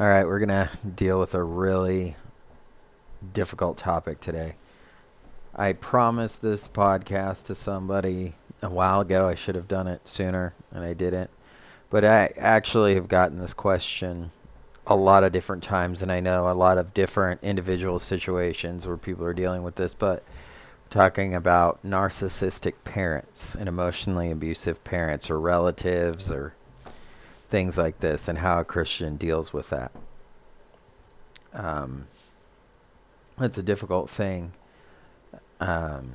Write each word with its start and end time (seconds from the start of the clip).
All 0.00 0.06
right, 0.06 0.24
we're 0.24 0.38
going 0.38 0.48
to 0.50 0.70
deal 0.86 1.18
with 1.18 1.34
a 1.34 1.42
really 1.42 2.14
difficult 3.32 3.78
topic 3.78 4.20
today. 4.20 4.54
I 5.56 5.72
promised 5.72 6.40
this 6.40 6.68
podcast 6.68 7.46
to 7.46 7.56
somebody 7.56 8.34
a 8.62 8.68
while 8.70 9.00
ago. 9.00 9.26
I 9.26 9.34
should 9.34 9.56
have 9.56 9.66
done 9.66 9.88
it 9.88 10.06
sooner, 10.06 10.54
and 10.70 10.84
I 10.84 10.94
didn't. 10.94 11.30
But 11.90 12.04
I 12.04 12.30
actually 12.36 12.94
have 12.94 13.08
gotten 13.08 13.38
this 13.38 13.52
question 13.52 14.30
a 14.86 14.94
lot 14.94 15.24
of 15.24 15.32
different 15.32 15.64
times, 15.64 16.00
and 16.00 16.12
I 16.12 16.20
know 16.20 16.48
a 16.48 16.54
lot 16.54 16.78
of 16.78 16.94
different 16.94 17.42
individual 17.42 17.98
situations 17.98 18.86
where 18.86 18.96
people 18.96 19.24
are 19.24 19.34
dealing 19.34 19.64
with 19.64 19.74
this. 19.74 19.94
But 19.94 20.22
talking 20.90 21.34
about 21.34 21.84
narcissistic 21.84 22.74
parents 22.84 23.56
and 23.56 23.68
emotionally 23.68 24.30
abusive 24.30 24.84
parents 24.84 25.28
or 25.28 25.40
relatives 25.40 26.30
or 26.30 26.54
things 27.48 27.78
like 27.78 28.00
this 28.00 28.28
and 28.28 28.38
how 28.38 28.60
a 28.60 28.64
Christian 28.64 29.16
deals 29.16 29.52
with 29.52 29.70
that. 29.70 29.92
Um, 31.52 32.06
it's 33.40 33.58
a 33.58 33.62
difficult 33.62 34.10
thing 34.10 34.52
um, 35.60 36.12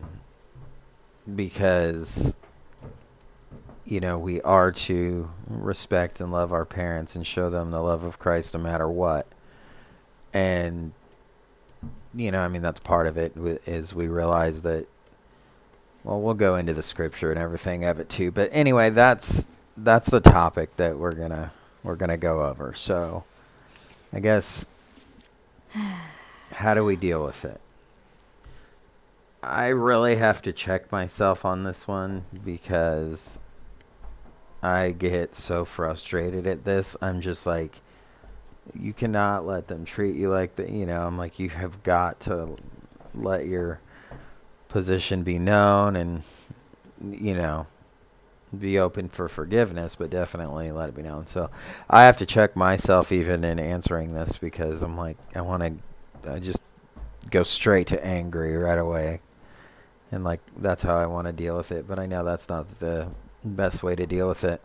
because, 1.35 2.35
you 3.85 3.99
know, 3.99 4.17
we 4.17 4.41
are 4.41 4.71
to 4.71 5.29
respect 5.47 6.21
and 6.21 6.31
love 6.31 6.53
our 6.53 6.65
parents 6.65 7.15
and 7.15 7.25
show 7.25 7.49
them 7.49 7.71
the 7.71 7.81
love 7.81 8.03
of 8.03 8.19
Christ 8.19 8.53
no 8.53 8.59
matter 8.59 8.89
what. 8.89 9.25
And, 10.33 10.93
you 12.13 12.31
know, 12.31 12.41
I 12.41 12.47
mean, 12.47 12.61
that's 12.61 12.79
part 12.79 13.07
of 13.07 13.17
it 13.17 13.33
is 13.35 13.93
we 13.93 14.07
realize 14.07 14.61
that 14.61 14.87
well, 16.03 16.19
we'll 16.19 16.33
go 16.33 16.55
into 16.55 16.73
the 16.73 16.83
scripture 16.83 17.31
and 17.31 17.39
everything 17.39 17.85
of 17.85 17.99
it 17.99 18.09
too. 18.09 18.29
But 18.31 18.49
anyway, 18.51 18.89
that's 18.89 19.47
that's 19.77 20.09
the 20.09 20.19
topic 20.19 20.75
that 20.77 20.97
we're 20.97 21.13
gonna 21.13 21.51
we're 21.83 21.95
gonna 21.95 22.17
go 22.17 22.43
over. 22.45 22.73
So, 22.73 23.23
I 24.11 24.19
guess 24.19 24.67
how 26.51 26.73
do 26.73 26.83
we 26.83 26.95
deal 26.95 27.23
with 27.23 27.45
it? 27.45 27.59
I 29.41 29.67
really 29.67 30.15
have 30.15 30.41
to 30.43 30.53
check 30.53 30.91
myself 30.91 31.43
on 31.43 31.63
this 31.63 31.87
one 31.87 32.23
because 32.45 33.39
I 34.61 34.91
get 34.91 35.35
so 35.35 35.65
frustrated 35.65 36.47
at 36.47 36.63
this. 36.63 36.95
I'm 37.01 37.19
just 37.19 37.45
like, 37.45 37.81
you 38.73 38.93
cannot 38.93 39.45
let 39.45 39.67
them 39.67 39.83
treat 39.83 40.15
you 40.15 40.29
like 40.29 40.55
that. 40.55 40.69
You 40.69 40.85
know, 40.85 41.05
I'm 41.05 41.17
like, 41.17 41.39
you 41.39 41.49
have 41.49 41.83
got 41.83 42.21
to 42.21 42.55
let 43.13 43.45
your 43.45 43.81
position 44.69 45.23
be 45.23 45.37
known 45.37 45.97
and, 45.97 46.23
you 47.11 47.33
know, 47.33 47.67
be 48.57 48.77
open 48.77 49.09
for 49.09 49.27
forgiveness, 49.27 49.95
but 49.95 50.09
definitely 50.09 50.71
let 50.71 50.89
it 50.89 50.95
be 50.95 51.01
known. 51.01 51.25
So 51.27 51.49
I 51.89 52.03
have 52.03 52.17
to 52.17 52.25
check 52.25 52.55
myself 52.55 53.11
even 53.11 53.43
in 53.43 53.59
answering 53.59 54.13
this 54.13 54.37
because 54.37 54.81
I'm 54.83 54.97
like, 54.97 55.17
I 55.35 55.41
want 55.41 55.81
to, 56.23 56.31
I 56.31 56.39
just 56.39 56.61
go 57.29 57.43
straight 57.43 57.87
to 57.87 58.05
angry 58.05 58.55
right 58.55 58.77
away. 58.77 59.21
And 60.11 60.23
like, 60.23 60.41
that's 60.57 60.83
how 60.83 60.97
I 60.97 61.07
want 61.07 61.27
to 61.27 61.33
deal 61.33 61.57
with 61.57 61.71
it. 61.71 61.87
But 61.87 61.97
I 61.97 62.05
know 62.05 62.23
that's 62.23 62.47
not 62.47 62.79
the 62.79 63.09
best 63.43 63.81
way 63.81 63.95
to 63.95 64.05
deal 64.05 64.27
with 64.27 64.43
it. 64.43 64.61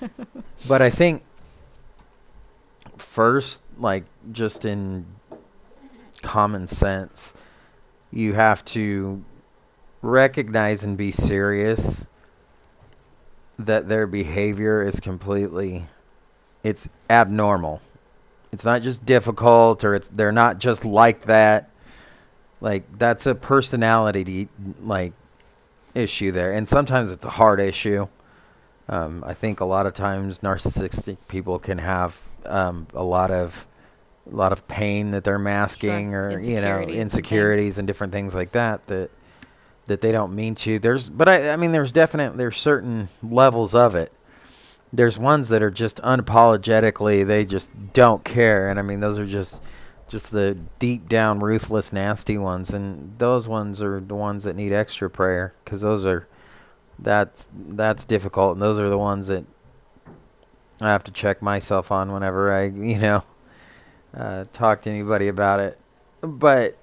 but 0.68 0.82
I 0.82 0.90
think 0.90 1.22
first, 2.96 3.62
like, 3.78 4.04
just 4.30 4.64
in 4.64 5.06
common 6.22 6.66
sense, 6.66 7.32
you 8.10 8.34
have 8.34 8.64
to 8.66 9.24
recognize 10.02 10.84
and 10.84 10.96
be 10.96 11.10
serious 11.10 12.06
that 13.58 13.88
their 13.88 14.06
behavior 14.06 14.82
is 14.82 15.00
completely 15.00 15.86
it's 16.62 16.88
abnormal. 17.08 17.80
It's 18.52 18.64
not 18.64 18.82
just 18.82 19.06
difficult 19.06 19.84
or 19.84 19.94
it's 19.94 20.08
they're 20.08 20.32
not 20.32 20.58
just 20.58 20.84
like 20.84 21.22
that. 21.22 21.70
Like 22.60 22.98
that's 22.98 23.26
a 23.26 23.34
personality 23.34 24.48
like 24.82 25.12
issue 25.94 26.32
there. 26.32 26.52
And 26.52 26.68
sometimes 26.68 27.10
it's 27.12 27.24
a 27.24 27.30
hard 27.30 27.60
issue. 27.60 28.08
Um, 28.88 29.24
I 29.26 29.34
think 29.34 29.60
a 29.60 29.64
lot 29.64 29.86
of 29.86 29.94
times 29.94 30.40
narcissistic 30.40 31.18
people 31.28 31.58
can 31.58 31.78
have 31.78 32.30
um, 32.44 32.86
a 32.94 33.04
lot 33.04 33.30
of 33.30 33.66
a 34.30 34.34
lot 34.34 34.52
of 34.52 34.66
pain 34.66 35.12
that 35.12 35.24
they're 35.24 35.38
masking 35.38 36.10
sure. 36.10 36.30
or 36.30 36.40
you 36.40 36.60
know 36.60 36.80
insecurities 36.80 37.78
and, 37.78 37.80
and 37.80 37.88
different 37.88 38.12
things 38.12 38.34
like 38.34 38.52
that 38.52 38.86
that 38.88 39.10
that 39.86 40.00
they 40.00 40.12
don't 40.12 40.34
mean 40.34 40.54
to. 40.56 40.78
There's, 40.78 41.08
but 41.08 41.28
I, 41.28 41.50
I 41.50 41.56
mean, 41.56 41.72
there's 41.72 41.92
definite, 41.92 42.36
there's 42.36 42.56
certain 42.56 43.08
levels 43.22 43.74
of 43.74 43.94
it. 43.94 44.12
There's 44.92 45.18
ones 45.18 45.48
that 45.48 45.62
are 45.62 45.70
just 45.70 46.00
unapologetically, 46.02 47.26
they 47.26 47.44
just 47.44 47.70
don't 47.92 48.24
care, 48.24 48.68
and 48.68 48.78
I 48.78 48.82
mean, 48.82 49.00
those 49.00 49.18
are 49.18 49.26
just, 49.26 49.62
just 50.08 50.30
the 50.30 50.56
deep 50.78 51.08
down, 51.08 51.40
ruthless, 51.40 51.92
nasty 51.92 52.38
ones, 52.38 52.70
and 52.70 53.18
those 53.18 53.48
ones 53.48 53.82
are 53.82 54.00
the 54.00 54.14
ones 54.14 54.44
that 54.44 54.56
need 54.56 54.72
extra 54.72 55.10
prayer, 55.10 55.54
because 55.64 55.80
those 55.80 56.04
are, 56.04 56.28
that's 56.98 57.50
that's 57.54 58.04
difficult, 58.04 58.54
and 58.54 58.62
those 58.62 58.78
are 58.78 58.88
the 58.88 58.98
ones 58.98 59.26
that 59.26 59.44
I 60.80 60.88
have 60.88 61.04
to 61.04 61.12
check 61.12 61.42
myself 61.42 61.90
on 61.90 62.12
whenever 62.12 62.52
I, 62.52 62.64
you 62.66 62.98
know, 62.98 63.24
uh, 64.16 64.44
talk 64.52 64.82
to 64.82 64.90
anybody 64.90 65.28
about 65.28 65.60
it. 65.60 65.78
But 66.20 66.76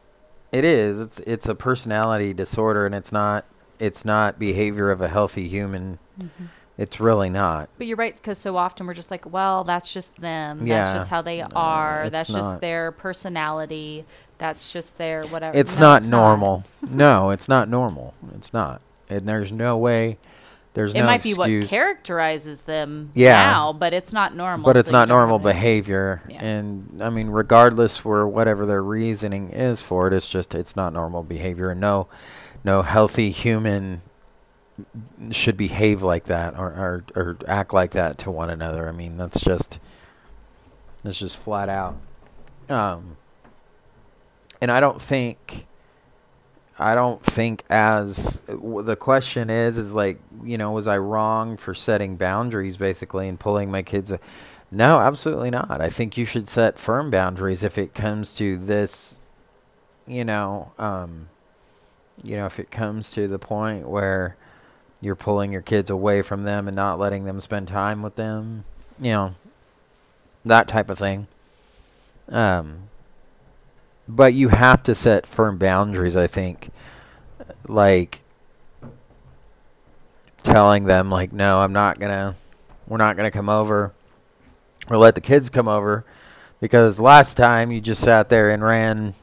it 0.53 0.64
is. 0.64 1.02
It's 1.02 1.19
it's 1.19 1.47
a 1.47 1.56
personality 1.56 2.34
disorder, 2.34 2.86
and 2.86 2.94
it's 2.96 3.12
not 3.12 3.46
it's 3.80 4.06
not 4.06 4.40
behavior 4.40 4.91
of 4.91 5.02
a 5.02 5.09
healthy 5.09 5.50
human. 5.50 5.97
Mm-hmm. 6.19 6.46
It's 6.78 7.00
really 7.00 7.30
not. 7.30 7.69
But 7.78 7.88
you're 7.88 7.97
right, 7.97 8.16
because 8.16 8.38
so 8.38 8.58
often 8.58 8.88
we're 8.88 8.96
just 8.96 9.12
like, 9.12 9.31
well, 9.31 9.63
that's 9.63 9.94
just 9.94 10.16
them. 10.18 10.66
Yeah. 10.66 10.84
That's 10.84 11.00
just 11.00 11.09
how 11.09 11.22
they 11.22 11.42
are. 11.42 12.09
that's 12.09 12.31
not. 12.31 12.40
just 12.40 12.62
their 12.62 12.92
personality. 12.92 14.06
That's 14.38 14.72
just 14.72 14.97
their 14.97 15.24
whatever. 15.24 15.58
It's 15.58 15.78
no, 15.78 15.88
not 15.88 16.02
it's 16.02 16.09
normal. 16.09 16.63
Not. 16.81 16.92
no, 16.92 17.30
it's 17.30 17.47
not 17.47 17.69
normal. 17.69 18.13
It's 18.36 18.53
not. 18.53 18.81
And 19.09 19.28
there's 19.28 19.52
no 19.52 19.78
way 19.78 20.18
there's 20.73 20.94
it 20.94 21.00
no 21.00 21.06
might 21.06 21.25
excuse. 21.25 21.38
be 21.38 21.59
what 21.59 21.69
characterizes 21.69 22.61
them 22.61 23.11
yeah. 23.13 23.38
now, 23.44 23.73
but 23.73 23.94
it's 23.94 24.11
not 24.11 24.35
normal. 24.35 24.66
But 24.66 24.78
it's 24.78 24.89
so 24.89 24.94
not 24.94 25.07
normal 25.07 25.39
behavior, 25.39 26.22
yeah. 26.28 26.44
and 26.44 27.01
I 27.01 27.09
mean, 27.09 27.28
regardless 27.28 27.97
for 27.97 28.28
whatever 28.28 28.66
their 28.66 28.81
reasoning 28.81 29.50
is 29.50 29.81
for 29.81 30.07
it, 30.07 30.13
it's 30.13 30.28
just 30.28 30.56
it's 30.56 30.75
not 30.75 30.94
normal 30.94 31.23
behavior, 31.23 31.69
and 31.69 31.79
no, 31.79 32.07
no 32.63 32.81
healthy 32.81 33.29
human 33.29 34.01
should 35.29 35.56
behave 35.56 36.01
like 36.01 36.25
that 36.25 36.57
or, 36.57 36.67
or 36.67 37.06
or 37.16 37.38
act 37.47 37.73
like 37.73 37.91
that 37.91 38.17
to 38.19 38.31
one 38.31 38.50
another. 38.50 38.88
I 38.88 38.91
mean, 38.91 39.17
that's 39.17 39.39
just 39.41 39.79
that's 41.03 41.19
just 41.19 41.38
flat 41.38 41.69
out. 41.69 41.97
Um, 42.69 43.17
and 44.62 44.72
I 44.72 44.79
don't 44.79 45.01
think 45.01 45.67
I 46.79 46.95
don't 46.95 47.22
think 47.22 47.63
as 47.69 48.41
the 48.47 48.95
question 48.95 49.50
is 49.50 49.78
is 49.78 49.94
like 49.94 50.19
you 50.44 50.57
know 50.57 50.72
was 50.72 50.88
I 50.88 50.97
wrong 50.97 51.56
for 51.56 51.73
setting 51.73 52.16
boundaries 52.16 52.78
basically 52.78 53.28
and 53.28 53.39
pulling 53.39 53.69
my 53.69 53.81
kids. 53.81 54.11
A, 54.11 54.19
no, 54.72 55.00
absolutely 55.00 55.51
not. 55.51 55.81
I 55.81 55.89
think 55.89 56.17
you 56.17 56.25
should 56.25 56.50
set 56.50 56.79
firm 56.79 57.12
boundaries 57.12 57.63
if 57.63 57.78
it 57.78 57.94
comes 57.94 58.35
to 58.35 58.57
this. 58.57 59.28
You 60.07 60.25
know, 60.25 60.72
um, 60.79 61.29
you 62.23 62.35
know 62.35 62.45
if 62.45 62.59
it 62.59 62.72
comes 62.72 63.12
to 63.12 63.28
the 63.28 63.39
point 63.39 63.88
where 63.88 64.35
you're 65.00 65.16
pulling 65.16 65.51
your 65.51 65.62
kids 65.62 65.89
away 65.89 66.22
from 66.22 66.44
them 66.44 66.67
and 66.67 66.75
not 66.75 66.97
letting 66.97 67.25
them 67.25 67.39
spend 67.39 67.67
time 67.67 68.01
with 68.01 68.16
them. 68.16 68.63
You 69.00 69.12
know, 69.12 69.35
that 70.44 70.67
type 70.67 70.89
of 70.89 70.97
thing. 70.97 71.28
Um, 72.29 72.89
but 74.08 74.34
you 74.34 74.50
have 74.50 74.84
to 74.84 74.96
set 74.96 75.25
firm 75.25 75.58
boundaries, 75.58 76.16
I 76.16 76.28
think. 76.28 76.69
Like 77.68 78.22
telling 80.44 80.84
them 80.84 81.09
like 81.09 81.31
no, 81.31 81.62
I'm 81.62 81.74
not 81.74 82.00
going 82.00 82.12
to 82.12 82.36
we're 82.88 82.97
not 82.97 83.16
going 83.16 83.30
to 83.30 83.31
come 83.31 83.50
over 83.50 83.94
or 84.90 84.97
let 84.97 85.16
the 85.16 85.22
kids 85.22 85.50
come 85.50 85.68
over 85.68 86.06
because 86.60 87.00
last 87.00 87.36
time 87.36 87.72
you 87.72 87.80
just 87.80 88.01
sat 88.01 88.30
there 88.30 88.50
and 88.50 88.63
ran 88.63 89.13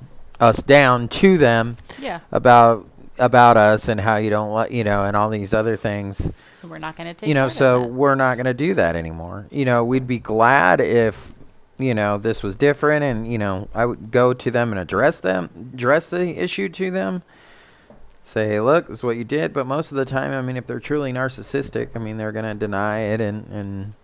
us 0.41 0.63
down 0.63 1.09
to 1.09 1.37
them 1.37 1.77
yeah. 1.99 2.21
about 2.33 2.87
about 3.19 3.59
us 3.59 3.87
and 3.87 4.01
how 4.01 4.17
you 4.17 4.31
don't 4.31 4.53
let 4.53 4.73
you 4.73 4.83
know 4.83 5.05
and 5.05 5.15
all 5.15 5.29
these 5.29 5.53
other 5.53 5.77
things. 5.77 6.33
So 6.53 6.69
we're 6.69 6.79
not 6.79 6.97
going 6.97 7.09
to 7.09 7.15
take 7.15 7.29
you 7.29 7.35
know 7.35 7.49
so 7.49 7.83
we're 7.83 8.15
not 8.15 8.37
going 8.37 8.47
to 8.47 8.55
do 8.55 8.75
that 8.75 8.97
anymore. 8.97 9.47
You 9.51 9.67
know, 9.67 9.85
we'd 9.85 10.07
be 10.07 10.19
glad 10.19 10.81
if 10.81 11.35
you 11.81 11.95
know, 11.95 12.19
this 12.19 12.43
was 12.43 12.57
different 12.57 13.05
and, 13.05 13.31
you 13.31 13.39
know, 13.39 13.69
I 13.75 13.87
would 13.87 14.11
go 14.11 14.33
to 14.33 14.51
them 14.51 14.71
and 14.71 14.79
address 14.79 15.21
them, 15.21 15.51
address 15.75 16.09
the 16.09 16.43
issue 16.43 16.69
to 16.69 16.91
them. 16.91 17.23
Say, 18.23 18.49
hey, 18.49 18.61
look, 18.61 18.89
this 18.89 18.99
is 18.99 19.05
what 19.05 19.17
you 19.17 19.25
did. 19.25 19.53
But 19.53 19.67
most 19.67 19.91
of 19.91 19.97
the 19.97 20.05
time, 20.05 20.33
I 20.33 20.43
mean, 20.43 20.57
if 20.57 20.67
they're 20.67 20.79
truly 20.81 21.13
narcissistic, 21.13 21.89
I 21.95 21.99
mean, 21.99 22.17
they're 22.17 22.33
going 22.33 22.45
to 22.45 22.55
deny 22.55 22.99
it 22.99 23.21
and, 23.21 23.47
and, 23.49 23.95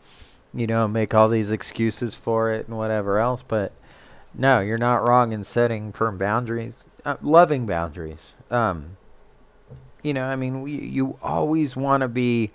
you 0.55 0.67
know, 0.67 0.89
make 0.89 1.15
all 1.15 1.29
these 1.29 1.53
excuses 1.53 2.17
for 2.17 2.51
it 2.51 2.67
and 2.67 2.77
whatever 2.77 3.19
else. 3.19 3.43
But 3.43 3.73
no, 4.35 4.61
you're 4.61 4.79
not 4.79 5.07
wrong 5.07 5.33
in 5.33 5.45
setting 5.45 5.93
firm 5.93 6.19
boundaries, 6.19 6.87
uh, 7.05 7.17
loving 7.23 7.67
boundaries. 7.67 8.35
Um, 8.51 8.97
you 10.03 10.15
know, 10.15 10.25
I 10.25 10.37
mean, 10.37 10.63
we, 10.63 10.73
you 10.73 11.19
always 11.23 11.77
want 11.77 12.01
to 12.01 12.09
be, 12.09 12.53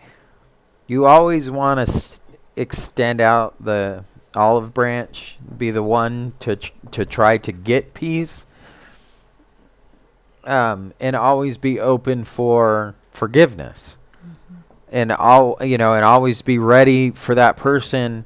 you 0.88 1.06
always 1.06 1.50
want 1.50 1.78
to 1.80 1.94
s- 1.94 2.22
extend 2.56 3.22
out 3.22 3.56
the 3.64 4.04
olive 4.36 4.74
branch, 4.74 5.38
be 5.58 5.72
the 5.72 5.84
one 5.84 6.34
to 6.40 6.56
to 6.92 7.06
try 7.06 7.38
to 7.38 7.52
get 7.52 7.94
peace, 7.94 8.46
um, 10.46 10.94
and 11.00 11.16
always 11.16 11.58
be 11.58 11.80
open 11.80 12.24
for 12.24 12.96
forgiveness, 13.12 13.98
mm-hmm. 14.26 14.56
and 14.92 15.12
all 15.12 15.58
you 15.62 15.78
know, 15.78 15.94
and 15.94 16.06
always 16.06 16.42
be 16.42 16.58
ready 16.58 17.12
for 17.12 17.36
that 17.36 17.58
person, 17.58 18.26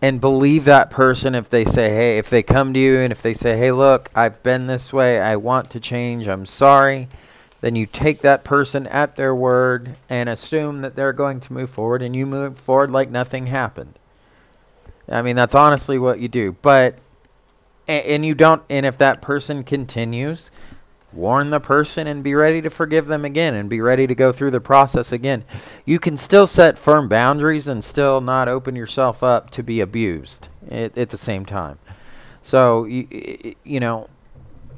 and 0.00 0.20
believe 0.20 0.64
that 0.64 0.90
person 0.90 1.34
if 1.34 1.48
they 1.48 1.64
say, 1.64 1.90
hey, 1.90 2.18
if 2.18 2.30
they 2.30 2.42
come 2.42 2.72
to 2.72 2.80
you 2.80 2.98
and 2.98 3.12
if 3.12 3.22
they 3.22 3.34
say, 3.34 3.56
hey, 3.56 3.72
look, 3.72 4.10
I've 4.14 4.42
been 4.42 4.66
this 4.66 4.92
way, 4.92 5.20
I 5.20 5.36
want 5.36 5.70
to 5.70 5.80
change, 5.80 6.28
I'm 6.28 6.46
sorry. 6.46 7.08
Then 7.60 7.74
you 7.74 7.86
take 7.86 8.20
that 8.20 8.44
person 8.44 8.86
at 8.86 9.16
their 9.16 9.34
word 9.34 9.96
and 10.08 10.28
assume 10.28 10.82
that 10.82 10.94
they're 10.94 11.12
going 11.12 11.40
to 11.40 11.52
move 11.52 11.70
forward 11.70 12.02
and 12.02 12.14
you 12.14 12.24
move 12.24 12.56
forward 12.56 12.92
like 12.92 13.10
nothing 13.10 13.46
happened. 13.46 13.97
I 15.10 15.22
mean, 15.22 15.36
that's 15.36 15.54
honestly 15.54 15.98
what 15.98 16.20
you 16.20 16.28
do. 16.28 16.56
But, 16.62 16.98
and, 17.86 18.04
and 18.04 18.26
you 18.26 18.34
don't, 18.34 18.62
and 18.68 18.84
if 18.84 18.98
that 18.98 19.22
person 19.22 19.64
continues, 19.64 20.50
warn 21.12 21.50
the 21.50 21.60
person 21.60 22.06
and 22.06 22.22
be 22.22 22.34
ready 22.34 22.60
to 22.62 22.70
forgive 22.70 23.06
them 23.06 23.24
again 23.24 23.54
and 23.54 23.68
be 23.68 23.80
ready 23.80 24.06
to 24.06 24.14
go 24.14 24.32
through 24.32 24.50
the 24.50 24.60
process 24.60 25.10
again. 25.10 25.44
You 25.84 25.98
can 25.98 26.16
still 26.16 26.46
set 26.46 26.78
firm 26.78 27.08
boundaries 27.08 27.66
and 27.66 27.82
still 27.82 28.20
not 28.20 28.48
open 28.48 28.76
yourself 28.76 29.22
up 29.22 29.50
to 29.50 29.62
be 29.62 29.80
abused 29.80 30.48
at, 30.70 30.96
at 30.98 31.10
the 31.10 31.16
same 31.16 31.44
time. 31.46 31.78
So, 32.42 32.84
you, 32.84 33.54
you 33.64 33.80
know, 33.80 34.08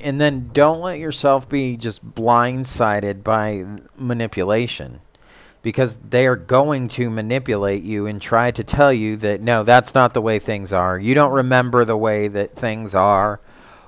and 0.00 0.20
then 0.20 0.50
don't 0.52 0.80
let 0.80 0.98
yourself 0.98 1.48
be 1.48 1.76
just 1.76 2.14
blindsided 2.14 3.22
by 3.22 3.64
manipulation 3.96 5.00
because 5.62 5.98
they 5.98 6.26
are 6.26 6.36
going 6.36 6.88
to 6.88 7.10
manipulate 7.10 7.82
you 7.82 8.06
and 8.06 8.20
try 8.20 8.50
to 8.50 8.64
tell 8.64 8.92
you 8.92 9.16
that 9.16 9.42
no 9.42 9.62
that's 9.62 9.94
not 9.94 10.14
the 10.14 10.20
way 10.20 10.38
things 10.38 10.72
are. 10.72 10.98
You 10.98 11.14
don't 11.14 11.32
remember 11.32 11.84
the 11.84 11.96
way 11.96 12.28
that 12.28 12.56
things 12.56 12.94
are 12.94 13.40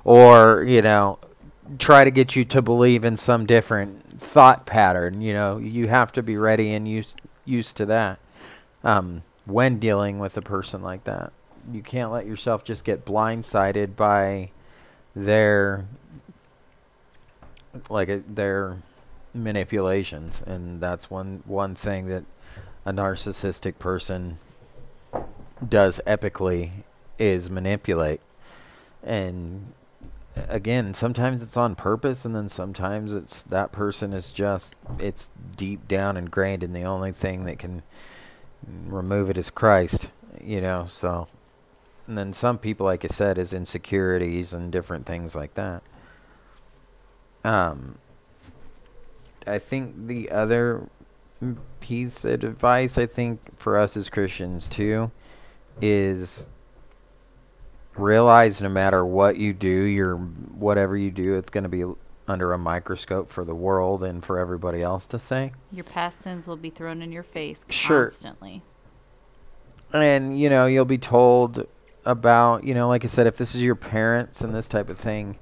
or 0.05 0.65
you 0.67 0.83
know 0.83 1.19
try 1.79 2.05
to 2.05 2.11
get 2.11 2.37
you 2.37 2.45
to 2.45 2.61
believe 2.61 3.05
in 3.05 3.17
some 3.17 3.47
different 3.47 4.21
thought 4.21 4.67
pattern. 4.67 5.21
You 5.21 5.33
know 5.33 5.59
you 5.59 5.89
have 5.89 6.13
to 6.13 6.23
be 6.23 6.37
ready 6.37 6.73
and 6.75 6.87
used 6.87 7.21
used 7.45 7.77
to 7.79 7.87
that 7.87 8.19
um, 8.85 9.23
when 9.47 9.79
dealing 9.79 10.19
with 10.19 10.37
a 10.37 10.43
person 10.43 10.83
like 10.83 11.05
that. 11.05 11.33
You 11.73 11.83
can't 11.83 12.11
let 12.11 12.27
yourself 12.27 12.65
just 12.65 12.85
get 12.85 13.05
blindsided 13.05 13.95
by 13.95 14.51
their 15.15 15.87
like 17.89 18.09
uh, 18.09 18.19
their 18.27 18.79
manipulations, 19.35 20.43
and 20.47 20.81
that's 20.81 21.11
one 21.11 21.43
one 21.47 21.75
thing 21.75 22.07
that 22.07 22.25
a 22.85 22.93
narcissistic 22.93 23.79
person 23.79 24.39
does 25.67 26.01
epically 26.07 26.85
is 27.19 27.51
manipulate. 27.51 28.21
And 29.03 29.73
again, 30.49 30.95
sometimes 30.95 31.43
it's 31.43 31.57
on 31.57 31.75
purpose, 31.75 32.25
and 32.25 32.35
then 32.35 32.49
sometimes 32.49 33.13
it's 33.13 33.43
that 33.45 33.73
person 33.73 34.13
is 34.13 34.31
just 34.31 34.77
it's 34.99 35.31
deep 35.57 35.89
down 35.89 36.17
ingrained, 36.17 36.63
and 36.63 36.75
the 36.75 36.83
only 36.83 37.13
thing 37.13 37.45
that 37.45 37.59
can 37.59 37.83
remove 38.87 39.31
it 39.31 39.39
is 39.39 39.51
Christ. 39.51 40.11
You 40.43 40.61
know, 40.61 40.87
so. 40.87 41.29
And 42.09 42.19
then 42.19 42.33
some 42.33 42.59
people, 42.59 42.85
like 42.85 43.05
I 43.05 43.09
said, 43.09 43.39
is 43.39 43.53
insecurities 43.53 44.53
and 44.53 44.73
different 44.73 45.07
things 45.07 45.37
like 45.37 45.55
that. 45.55 45.83
Um, 47.45 47.99
I 49.47 49.59
think 49.59 50.07
the 50.07 50.31
other 50.31 50.89
piece 51.81 52.25
of 52.25 52.45
advice 52.45 52.97
I 52.97 53.07
think 53.07 53.59
for 53.59 53.77
us 53.77 53.97
as 53.97 54.09
Christians 54.09 54.69
too 54.69 55.11
is 55.81 56.49
realize 57.97 58.63
no 58.63 58.69
matter 58.69 59.05
what 59.05 59.37
you 59.37 59.53
do, 59.53 59.69
your 59.69 60.17
whatever 60.17 60.97
you 60.97 61.11
do, 61.11 61.35
it's 61.35 61.51
going 61.51 61.65
to 61.65 61.69
be 61.69 61.85
under 62.29 62.53
a 62.53 62.59
microscope 62.59 63.29
for 63.29 63.45
the 63.45 63.55
world 63.55 64.03
and 64.03 64.25
for 64.25 64.39
everybody 64.39 64.83
else 64.83 65.07
to 65.07 65.19
say. 65.19 65.53
Your 65.71 65.85
past 65.85 66.21
sins 66.21 66.47
will 66.47 66.57
be 66.57 66.71
thrown 66.71 67.03
in 67.03 67.13
your 67.13 67.23
face 67.23 67.65
sure. 67.69 68.05
constantly. 68.05 68.63
And 69.93 70.39
you 70.39 70.49
know, 70.49 70.67
you'll 70.67 70.85
be 70.85 70.99
told 70.99 71.67
about, 72.05 72.65
you 72.65 72.75
know, 72.75 72.89
like 72.89 73.05
I 73.05 73.09
said 73.09 73.27
if 73.27 73.37
this 73.37 73.55
is 73.55 73.63
your 73.63 73.75
parents 73.75 74.41
and 74.41 74.55
this 74.55 74.69
type 74.69 74.89
of 74.89 74.99
thing, 74.99 75.39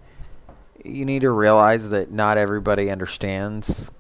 you 0.85 1.05
need 1.05 1.23
to 1.23 1.31
realize 1.31 1.91
that 1.91 2.11
not 2.11 2.39
everybody 2.39 2.91
understands 2.91 3.91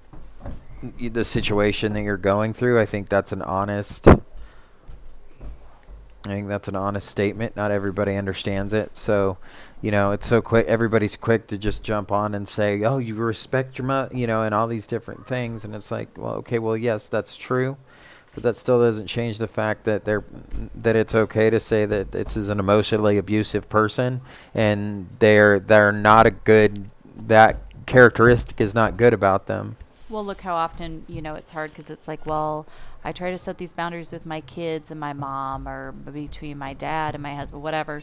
the 0.98 1.24
situation 1.24 1.92
that 1.92 2.02
you're 2.02 2.16
going 2.16 2.52
through. 2.52 2.80
I 2.80 2.86
think 2.86 3.08
that's 3.08 3.32
an 3.32 3.42
honest. 3.42 4.08
I 4.08 4.18
think 6.24 6.48
that's 6.48 6.68
an 6.68 6.76
honest 6.76 7.08
statement. 7.08 7.56
Not 7.56 7.70
everybody 7.70 8.16
understands 8.16 8.72
it. 8.72 8.96
So, 8.96 9.38
you 9.80 9.90
know, 9.90 10.12
it's 10.12 10.26
so 10.26 10.42
quick. 10.42 10.66
Everybody's 10.66 11.16
quick 11.16 11.46
to 11.48 11.58
just 11.58 11.82
jump 11.82 12.12
on 12.12 12.34
and 12.34 12.46
say, 12.46 12.82
"Oh, 12.84 12.98
you 12.98 13.14
respect 13.14 13.78
your 13.78 13.86
mother," 13.86 14.14
you 14.14 14.26
know, 14.26 14.42
and 14.42 14.54
all 14.54 14.66
these 14.66 14.86
different 14.86 15.26
things. 15.26 15.64
And 15.64 15.74
it's 15.74 15.90
like, 15.90 16.08
well, 16.18 16.34
okay, 16.34 16.58
well, 16.58 16.76
yes, 16.76 17.06
that's 17.06 17.36
true 17.36 17.76
but 18.34 18.42
that 18.42 18.56
still 18.56 18.80
doesn't 18.80 19.06
change 19.06 19.38
the 19.38 19.48
fact 19.48 19.84
that 19.84 20.04
they're 20.04 20.24
that 20.74 20.96
it's 20.96 21.14
okay 21.14 21.50
to 21.50 21.58
say 21.58 21.84
that 21.86 22.12
this 22.12 22.36
is 22.36 22.48
an 22.48 22.58
emotionally 22.58 23.18
abusive 23.18 23.68
person 23.68 24.20
and 24.54 25.08
they're 25.18 25.58
they're 25.58 25.92
not 25.92 26.26
a 26.26 26.30
good 26.30 26.90
that 27.16 27.60
characteristic 27.86 28.60
is 28.60 28.74
not 28.74 28.96
good 28.96 29.12
about 29.12 29.46
them. 29.46 29.76
Well, 30.08 30.24
look 30.24 30.40
how 30.40 30.54
often 30.54 31.04
you 31.08 31.22
know 31.22 31.34
it's 31.34 31.52
hard 31.52 31.70
because 31.70 31.90
it's 31.90 32.08
like, 32.08 32.26
well, 32.26 32.66
I 33.02 33.12
try 33.12 33.30
to 33.30 33.38
set 33.38 33.58
these 33.58 33.72
boundaries 33.72 34.12
with 34.12 34.26
my 34.26 34.42
kids 34.42 34.90
and 34.90 35.00
my 35.00 35.12
mom, 35.12 35.66
or 35.66 35.92
between 35.92 36.58
my 36.58 36.74
dad 36.74 37.14
and 37.14 37.22
my 37.22 37.34
husband, 37.34 37.62
whatever. 37.62 38.02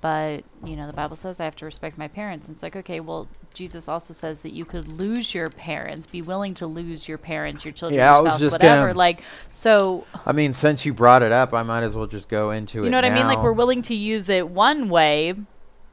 But 0.00 0.44
you 0.64 0.76
know, 0.76 0.86
the 0.86 0.92
Bible 0.92 1.16
says 1.16 1.40
I 1.40 1.44
have 1.44 1.56
to 1.56 1.64
respect 1.64 1.98
my 1.98 2.08
parents. 2.08 2.48
And 2.48 2.54
it's 2.54 2.62
like, 2.62 2.76
okay, 2.76 3.00
well, 3.00 3.28
Jesus 3.52 3.88
also 3.88 4.14
says 4.14 4.42
that 4.42 4.52
you 4.52 4.64
could 4.64 4.88
lose 4.88 5.34
your 5.34 5.48
parents, 5.50 6.06
be 6.06 6.22
willing 6.22 6.54
to 6.54 6.66
lose 6.66 7.08
your 7.08 7.18
parents, 7.18 7.64
your 7.64 7.72
children, 7.72 7.98
yeah, 7.98 8.20
your 8.20 8.30
spouse, 8.30 8.52
whatever. 8.52 8.86
Gonna, 8.86 8.98
like, 8.98 9.22
so. 9.50 10.06
I 10.24 10.32
mean, 10.32 10.52
since 10.52 10.86
you 10.86 10.94
brought 10.94 11.22
it 11.22 11.32
up, 11.32 11.52
I 11.52 11.62
might 11.62 11.82
as 11.82 11.94
well 11.94 12.06
just 12.06 12.28
go 12.28 12.50
into 12.50 12.78
you 12.78 12.84
it. 12.84 12.86
You 12.86 12.90
know 12.90 12.98
what 12.98 13.08
now. 13.08 13.14
I 13.14 13.14
mean? 13.14 13.26
Like, 13.26 13.42
we're 13.42 13.52
willing 13.52 13.82
to 13.82 13.94
use 13.94 14.28
it 14.28 14.48
one 14.48 14.88
way, 14.88 15.34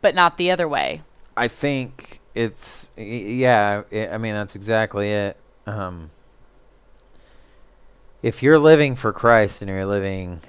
but 0.01 0.15
not 0.15 0.37
the 0.37 0.51
other 0.51 0.67
way. 0.67 0.99
I 1.35 1.47
think 1.47 2.21
it's 2.33 2.89
yeah. 2.95 3.83
I 3.91 4.17
mean, 4.17 4.33
that's 4.33 4.55
exactly 4.55 5.11
it. 5.11 5.37
Um, 5.65 6.11
if 8.21 8.41
you're 8.41 8.59
living 8.59 8.95
for 8.95 9.13
Christ 9.13 9.61
and 9.61 9.69
you're 9.69 9.85
living 9.85 10.41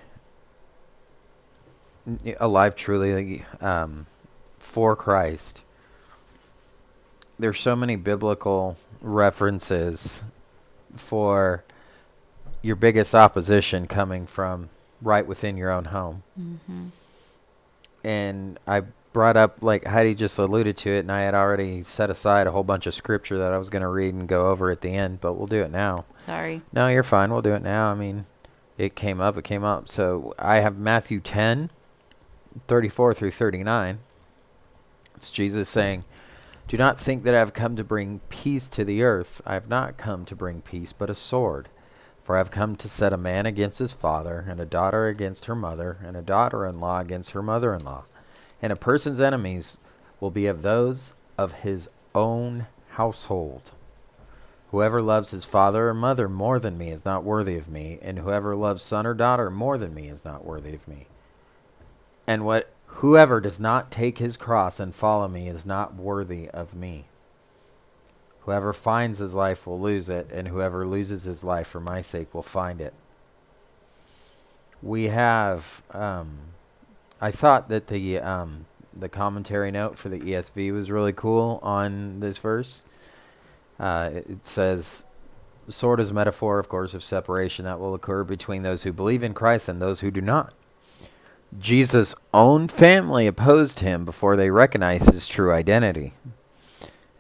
alive 2.39 2.75
truly 2.75 3.45
um, 3.61 4.07
for 4.59 4.97
Christ, 4.97 5.63
there's 7.39 7.61
so 7.61 7.77
many 7.77 7.97
biblical 7.97 8.77
references 9.01 10.23
for 10.95 11.65
your 12.63 12.77
biggest 12.77 13.15
opposition 13.15 13.87
coming 13.87 14.27
from 14.27 14.71
right 15.03 15.27
within 15.27 15.57
your 15.57 15.71
own 15.71 15.87
home. 15.87 16.23
Mm-hmm. 16.41 16.87
And 18.05 18.59
I 18.67 18.83
brought 19.17 19.35
up 19.39 19.57
like 19.63 19.87
Heidi 19.87 20.15
just 20.15 20.37
alluded 20.37 20.77
to 20.77 20.91
it, 20.91 20.99
and 20.99 21.11
I 21.11 21.23
had 21.23 21.35
already 21.35 21.81
set 21.81 22.11
aside 22.11 22.47
a 22.47 22.53
whole 22.53 22.65
bunch 22.65 22.87
of 22.87 22.93
scripture 22.93 23.39
that 23.39 23.51
I 23.51 23.57
was 23.57 23.71
going 23.71 23.81
to 23.81 23.89
read 23.89 24.13
and 24.13 24.29
go 24.29 24.51
over 24.51 24.71
at 24.71 24.83
the 24.83 24.91
end, 24.91 25.23
but 25.23 25.33
we'll 25.33 25.47
do 25.47 25.63
it 25.63 25.71
now. 25.71 26.05
Sorry. 26.19 26.61
No, 26.71 26.89
you're 26.89 27.03
fine. 27.03 27.31
We'll 27.31 27.41
do 27.41 27.55
it 27.55 27.63
now. 27.63 27.91
I 27.91 27.95
mean, 27.95 28.27
it 28.77 28.95
came 28.95 29.19
up. 29.19 29.39
It 29.39 29.45
came 29.45 29.65
up. 29.65 29.89
So 29.89 30.35
I 30.39 30.57
have 30.57 30.77
Matthew 30.77 31.21
10, 31.21 31.71
34 32.69 33.15
through 33.15 33.31
39. 33.31 34.01
It's 35.15 35.31
Jesus 35.31 35.71
saying, 35.71 36.05
Do 36.69 36.77
not 36.77 37.01
think 37.01 37.23
that 37.23 37.35
I 37.35 37.39
have 37.39 37.55
come 37.55 37.75
to 37.77 37.85
bring 37.85 38.21
peace 38.29 38.69
to 38.69 38.85
the 38.85 39.03
earth. 39.03 39.41
I 39.47 39.55
have 39.55 39.71
not 39.71 39.97
come 39.97 40.27
to 40.27 40.37
bring 40.37 40.61
peace, 40.61 40.93
but 40.93 41.09
a 41.09 41.15
sword. 41.15 41.71
For 42.23 42.35
I 42.35 42.39
have 42.39 42.51
come 42.51 42.77
to 42.77 42.87
set 42.87 43.15
a 43.15 43.17
man 43.17 43.47
against 43.47 43.79
his 43.79 43.95
father, 43.95 44.45
and 44.47 44.61
a 44.61 44.67
daughter 44.67 45.07
against 45.07 45.47
her 45.47 45.55
mother, 45.55 46.01
and 46.05 46.19
a 46.19 46.23
daughter 46.23 46.67
in 46.67 46.79
law 46.79 47.01
against 47.01 47.31
her 47.31 47.43
mother 47.43 47.73
in 47.73 47.83
law 47.83 48.05
and 48.63 48.73
a 48.73 48.77
person's 48.77 49.21
enemies 49.21 49.79
will 50.21 50.31
be 50.31 50.47
of 50.47 50.63
those 50.63 51.15
of 51.37 51.53
his 51.53 51.89
own 52.15 52.67
household. 52.91 53.73
Whoever 54.71 55.01
loves 55.01 55.31
his 55.31 55.45
father 55.45 55.89
or 55.89 55.95
mother 55.95 56.29
more 56.29 56.59
than 56.59 56.77
me 56.77 56.91
is 56.91 57.05
not 57.05 57.25
worthy 57.25 57.57
of 57.57 57.69
me, 57.69 57.99
and 58.03 58.19
whoever 58.19 58.57
loves 58.57 58.83
son 58.83 59.07
or 59.07 59.15
daughter 59.15 59.51
more 59.51 59.79
than 59.79 59.95
me 59.95 60.09
is 60.09 60.25
not 60.25 60.45
worthy 60.45 60.75
of 60.75 60.89
me. 60.89 61.07
And 62.27 62.45
what 62.45 62.71
whoever 62.87 63.41
does 63.41 63.61
not 63.61 63.91
take 63.91 64.19
his 64.19 64.37
cross 64.37 64.81
and 64.81 64.95
follow 64.95 65.29
me 65.29 65.49
is 65.49 65.67
not 65.67 65.95
worthy 65.95 66.49
of 66.51 66.75
me. 66.75 67.05
Whoever 68.41 68.73
finds 68.73 69.19
his 69.19 69.35
life 69.35 69.67
will 69.67 69.81
lose 69.81 70.09
it, 70.09 70.31
and 70.33 70.49
whoever 70.49 70.87
loses 70.87 71.25
his 71.25 71.45
life 71.45 71.67
for 71.67 71.81
my 71.81 72.01
sake 72.01 72.33
will 72.35 72.43
find 72.43 72.81
it. 72.81 72.95
We 74.83 75.05
have 75.05 75.83
um, 75.93 76.39
I 77.21 77.31
thought 77.31 77.69
that 77.69 77.87
the 77.87 78.19
um, 78.19 78.67
the 78.95 79.09
commentary 79.09 79.71
note 79.71 79.99
for 79.99 80.09
the 80.09 80.19
ESV 80.19 80.73
was 80.73 80.91
really 80.91 81.13
cool 81.13 81.61
on 81.63 82.21
this 82.21 82.39
verse. 82.39 82.85
Uh, 83.79 84.11
it 84.15 84.47
says, 84.47 85.07
"Sword 85.69 86.01
is 86.01 86.11
a 86.11 86.15
metaphor, 86.15 86.59
of 86.59 86.69
course, 86.69 86.95
of 86.95 87.03
separation 87.03 87.65
that 87.65 87.81
will 87.81 87.95
occur 87.95 88.25
between 88.25 88.63
those 88.63 88.83
who 88.83 88.93
believe 88.93 89.23
in 89.23 89.35
Christ 89.35 89.69
and 89.69 89.81
those 89.81 90.01
who 90.01 90.11
do 90.11 90.21
not. 90.21 90.55
Jesus' 91.59 92.15
own 92.35 92.69
family 92.69 93.27
opposed 93.27 93.81
him 93.81 94.05
before 94.05 94.37
they 94.37 94.51
recognized 94.51 95.13
his 95.13 95.29
true 95.29 95.53
identity. 95.53 96.13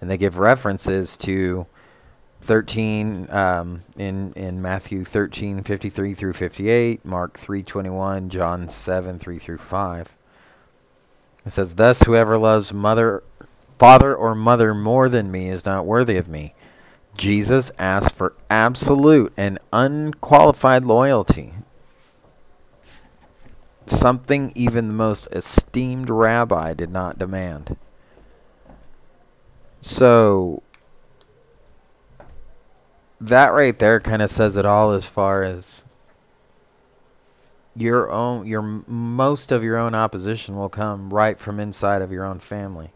And 0.00 0.10
they 0.10 0.18
give 0.18 0.38
references 0.38 1.16
to 1.18 1.66
13 2.46 3.28
um, 3.30 3.82
in 3.96 4.32
in 4.34 4.62
Matthew 4.62 5.04
13 5.04 5.62
53 5.62 6.14
through 6.14 6.32
58, 6.32 7.04
Mark 7.04 7.38
3:21, 7.38 8.28
John 8.28 8.68
7 8.68 9.18
3 9.18 9.38
through 9.38 9.58
5. 9.58 10.16
It 11.44 11.50
says, 11.50 11.74
"Thus 11.74 12.02
whoever 12.04 12.38
loves 12.38 12.72
mother, 12.72 13.22
father 13.78 14.14
or 14.14 14.34
mother 14.34 14.74
more 14.74 15.08
than 15.08 15.30
me 15.30 15.48
is 15.48 15.66
not 15.66 15.86
worthy 15.86 16.16
of 16.16 16.28
me." 16.28 16.54
Jesus 17.16 17.72
asked 17.78 18.14
for 18.14 18.34
absolute 18.48 19.32
and 19.36 19.58
unqualified 19.72 20.84
loyalty. 20.84 21.54
Something 23.86 24.52
even 24.54 24.88
the 24.88 24.94
most 24.94 25.28
esteemed 25.32 26.10
rabbi 26.10 26.74
did 26.74 26.90
not 26.90 27.18
demand. 27.18 27.76
So 29.80 30.62
that 33.20 33.52
right 33.52 33.78
there 33.78 34.00
kind 34.00 34.22
of 34.22 34.30
says 34.30 34.56
it 34.56 34.66
all 34.66 34.90
as 34.90 35.06
far 35.06 35.42
as 35.42 35.84
your 37.74 38.10
own 38.10 38.46
your 38.46 38.62
most 38.62 39.52
of 39.52 39.62
your 39.62 39.76
own 39.76 39.94
opposition 39.94 40.56
will 40.56 40.68
come 40.68 41.12
right 41.12 41.38
from 41.38 41.60
inside 41.60 42.02
of 42.02 42.10
your 42.10 42.24
own 42.24 42.38
family. 42.38 42.90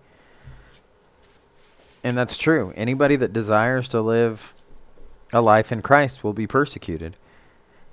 And 2.03 2.17
that's 2.17 2.37
true. 2.37 2.73
Anybody 2.77 3.17
that 3.17 3.33
desires 3.33 3.89
to 3.89 4.01
live 4.01 4.55
a 5.33 5.43
life 5.43 5.71
in 5.71 5.83
Christ 5.83 6.25
will 6.25 6.33
be 6.33 6.47
persecuted. 6.47 7.17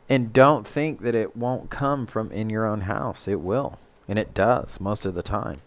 And 0.09 0.31
don't 0.31 0.65
think 0.65 1.01
that 1.01 1.15
it 1.15 1.35
won't 1.35 1.69
come 1.69 2.05
from 2.05 2.31
in 2.31 2.49
your 2.49 2.65
own 2.65 2.81
house. 2.81 3.27
It 3.27 3.41
will. 3.41 3.79
And 4.07 4.17
it 4.17 4.33
does 4.33 4.79
most 4.79 5.05
of 5.05 5.13
the 5.13 5.23
time. 5.23 5.61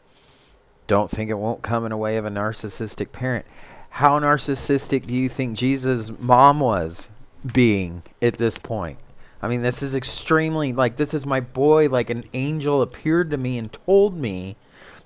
Don't 0.87 1.11
think 1.11 1.31
it 1.31 1.35
won't 1.35 1.63
come 1.63 1.85
in 1.85 1.93
a 1.93 1.99
way 1.99 2.17
of 2.17 2.25
a 2.25 2.31
narcissistic 2.31 3.13
parent. 3.13 3.45
How 3.91 4.19
narcissistic 4.19 5.07
do 5.07 5.15
you 5.15 5.29
think 5.29 5.57
Jesus' 5.57 6.11
mom 6.19 6.61
was 6.61 7.11
being 7.45 8.03
at 8.23 8.35
this 8.35 8.57
point? 8.57 8.99
I 9.43 9.49
mean, 9.49 9.63
this 9.63 9.83
is 9.83 9.95
extremely 9.95 10.73
like 10.73 10.97
this 10.97 11.15
is 11.15 11.27
my 11.27 11.41
boy, 11.41 11.89
like 11.89 12.11
an 12.11 12.25
angel 12.33 12.83
appeared 12.83 13.31
to 13.31 13.37
me 13.37 13.59
and 13.59 13.73
told 13.73 14.17
me 14.17 14.57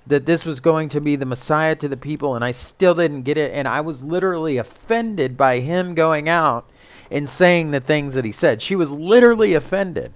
that 0.07 0.25
this 0.25 0.45
was 0.45 0.59
going 0.59 0.89
to 0.89 1.01
be 1.01 1.15
the 1.15 1.25
Messiah 1.25 1.75
to 1.75 1.87
the 1.87 1.97
people, 1.97 2.35
and 2.35 2.45
I 2.45 2.51
still 2.51 2.93
didn't 2.93 3.23
get 3.23 3.37
it. 3.37 3.51
And 3.51 3.67
I 3.67 3.81
was 3.81 4.03
literally 4.03 4.57
offended 4.57 5.35
by 5.35 5.59
him 5.59 5.95
going 5.95 6.29
out 6.29 6.69
and 7.09 7.27
saying 7.27 7.71
the 7.71 7.79
things 7.79 8.13
that 8.13 8.25
he 8.25 8.31
said. 8.31 8.61
She 8.61 8.75
was 8.75 8.91
literally 8.91 9.53
offended. 9.53 10.13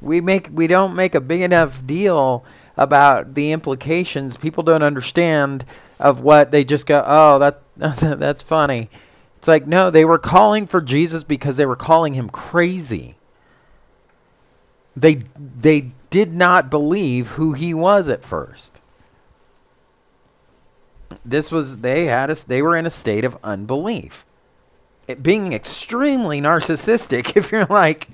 We 0.00 0.20
make 0.20 0.48
we 0.52 0.66
don't 0.66 0.94
make 0.94 1.14
a 1.14 1.20
big 1.20 1.42
enough 1.42 1.86
deal 1.86 2.44
about 2.76 3.34
the 3.34 3.52
implications. 3.52 4.36
People 4.36 4.62
don't 4.62 4.82
understand 4.82 5.64
of 5.98 6.20
what 6.20 6.50
they 6.50 6.64
just 6.64 6.86
go, 6.86 7.02
"Oh, 7.06 7.38
that 7.38 7.60
that's 7.76 8.42
funny." 8.42 8.88
It's 9.38 9.48
like, 9.48 9.68
no, 9.68 9.88
they 9.88 10.04
were 10.04 10.18
calling 10.18 10.66
for 10.66 10.80
Jesus 10.80 11.22
because 11.22 11.56
they 11.56 11.66
were 11.66 11.76
calling 11.76 12.14
him 12.14 12.28
crazy. 12.28 13.14
They 14.96 15.24
they 15.36 15.92
did 16.10 16.34
not 16.34 16.70
believe 16.70 17.28
who 17.28 17.52
he 17.52 17.72
was 17.72 18.08
at 18.08 18.24
first. 18.24 18.80
This 21.24 21.52
was 21.52 21.78
they 21.78 22.06
had 22.06 22.30
us 22.30 22.42
they 22.42 22.62
were 22.62 22.76
in 22.76 22.84
a 22.84 22.90
state 22.90 23.24
of 23.24 23.38
unbelief. 23.44 24.24
It 25.06 25.22
being 25.22 25.52
extremely 25.52 26.40
narcissistic 26.40 27.36
if 27.36 27.52
you're 27.52 27.66
like, 27.66 28.08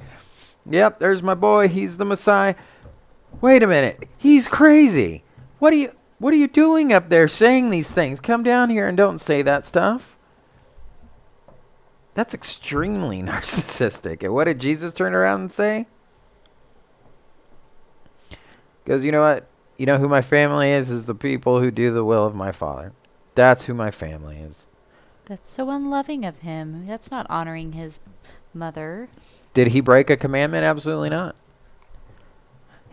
"Yep, 0.68 0.98
there's 0.98 1.22
my 1.22 1.34
boy, 1.34 1.68
he's 1.68 1.96
the 1.96 2.04
Messiah." 2.04 2.54
Wait 3.40 3.62
a 3.62 3.66
minute. 3.66 4.08
He's 4.16 4.46
crazy. 4.46 5.24
What 5.58 5.70
do 5.70 5.78
you 5.78 5.92
what 6.24 6.32
are 6.32 6.38
you 6.38 6.48
doing 6.48 6.90
up 6.90 7.10
there 7.10 7.28
saying 7.28 7.68
these 7.68 7.92
things? 7.92 8.18
Come 8.18 8.42
down 8.42 8.70
here 8.70 8.88
and 8.88 8.96
don't 8.96 9.18
say 9.18 9.42
that 9.42 9.66
stuff. 9.66 10.16
That's 12.14 12.32
extremely 12.32 13.20
narcissistic. 13.22 14.22
And 14.22 14.32
what 14.32 14.44
did 14.44 14.58
Jesus 14.58 14.94
turn 14.94 15.12
around 15.12 15.40
and 15.42 15.52
say? 15.52 15.86
Goes, 18.86 19.04
you 19.04 19.12
know 19.12 19.20
what? 19.20 19.46
You 19.76 19.84
know 19.84 19.98
who 19.98 20.08
my 20.08 20.22
family 20.22 20.70
is? 20.70 20.90
Is 20.90 21.04
the 21.04 21.14
people 21.14 21.60
who 21.60 21.70
do 21.70 21.92
the 21.92 22.06
will 22.06 22.24
of 22.24 22.34
my 22.34 22.52
Father. 22.52 22.94
That's 23.34 23.66
who 23.66 23.74
my 23.74 23.90
family 23.90 24.38
is. 24.38 24.66
That's 25.26 25.50
so 25.50 25.68
unloving 25.68 26.24
of 26.24 26.38
him. 26.38 26.86
That's 26.86 27.10
not 27.10 27.26
honoring 27.28 27.72
his 27.72 28.00
mother. 28.54 29.10
Did 29.52 29.68
he 29.68 29.82
break 29.82 30.08
a 30.08 30.16
commandment? 30.16 30.64
Absolutely 30.64 31.10
not. 31.10 31.36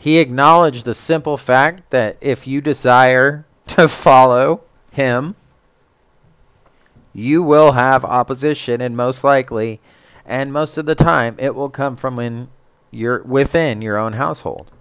He 0.01 0.17
acknowledged 0.17 0.85
the 0.85 0.95
simple 0.95 1.37
fact 1.37 1.91
that 1.91 2.17
if 2.21 2.47
you 2.47 2.59
desire 2.59 3.45
to 3.67 3.87
follow 3.87 4.61
him, 4.91 5.35
you 7.13 7.43
will 7.43 7.73
have 7.73 8.03
opposition 8.03 8.81
and 8.81 8.97
most 8.97 9.23
likely 9.23 9.79
and 10.25 10.51
most 10.51 10.79
of 10.79 10.87
the 10.87 10.95
time 10.95 11.35
it 11.37 11.53
will 11.53 11.69
come 11.69 11.95
from 11.95 12.17
in 12.17 12.47
your 12.89 13.21
within 13.21 13.83
your 13.83 13.95
own 13.95 14.13
household. 14.13 14.71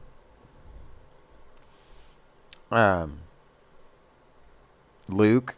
Um 2.70 3.18
Luke 5.06 5.56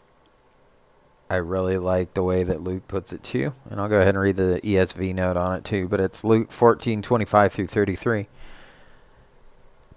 I 1.31 1.37
really 1.37 1.79
like 1.79 2.15
the 2.15 2.25
way 2.25 2.43
that 2.43 2.65
Luke 2.65 2.89
puts 2.89 3.13
it 3.13 3.23
too, 3.23 3.55
and 3.71 3.81
I'll 3.81 3.89
go 3.89 4.01
ahead 4.01 4.17
and 4.17 4.19
read 4.19 4.37
the 4.37 4.61
ESV 4.65 5.15
note 5.15 5.37
on 5.37 5.55
it 5.55 5.65
too, 5.65 5.87
but 5.87 6.01
it's 6.01 6.25
Luke 6.25 6.51
14:25 6.51 7.53
through 7.53 7.69
33. 7.69 8.27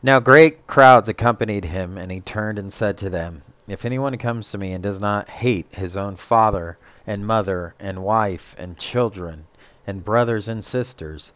Now 0.03 0.19
great 0.19 0.67
crowds 0.67 1.09
accompanied 1.09 1.65
him, 1.65 1.97
and 1.97 2.11
he 2.11 2.19
turned 2.19 2.59
and 2.59 2.71
said 2.71 2.97
to 2.97 3.09
them, 3.09 3.43
If 3.67 3.85
anyone 3.85 4.17
comes 4.17 4.51
to 4.51 4.57
me 4.57 4.71
and 4.71 4.83
does 4.83 5.01
not 5.01 5.29
hate 5.29 5.67
his 5.71 5.95
own 5.97 6.15
father 6.15 6.77
and 7.07 7.25
mother 7.25 7.75
and 7.79 8.03
wife 8.03 8.55
and 8.57 8.77
children 8.77 9.47
and 9.87 10.03
brothers 10.03 10.47
and 10.47 10.63
sisters, 10.63 11.31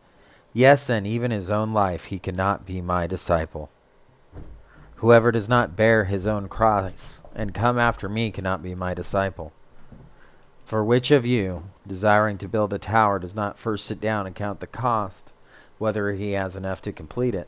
yes, 0.53 0.89
and 0.89 1.07
even 1.07 1.31
his 1.31 1.49
own 1.49 1.73
life, 1.73 2.05
he 2.05 2.19
cannot 2.19 2.65
be 2.65 2.81
my 2.81 3.07
disciple. 3.07 3.69
Whoever 4.97 5.31
does 5.31 5.47
not 5.47 5.77
bear 5.77 6.03
his 6.03 6.27
own 6.27 6.49
cross 6.49 7.21
and 7.33 7.53
come 7.53 7.79
after 7.79 8.09
me 8.09 8.31
cannot 8.31 8.61
be 8.61 8.75
my 8.75 8.93
disciple. 8.93 9.53
For 10.65 10.83
which 10.83 11.09
of 11.09 11.25
you, 11.25 11.63
desiring 11.87 12.37
to 12.39 12.49
build 12.49 12.73
a 12.73 12.77
tower, 12.77 13.17
does 13.17 13.35
not 13.35 13.57
first 13.57 13.85
sit 13.85 14.01
down 14.01 14.27
and 14.27 14.35
count 14.35 14.59
the 14.59 14.67
cost, 14.67 15.31
whether 15.77 16.11
he 16.11 16.33
has 16.33 16.55
enough 16.55 16.81
to 16.81 16.91
complete 16.91 17.33
it? 17.33 17.47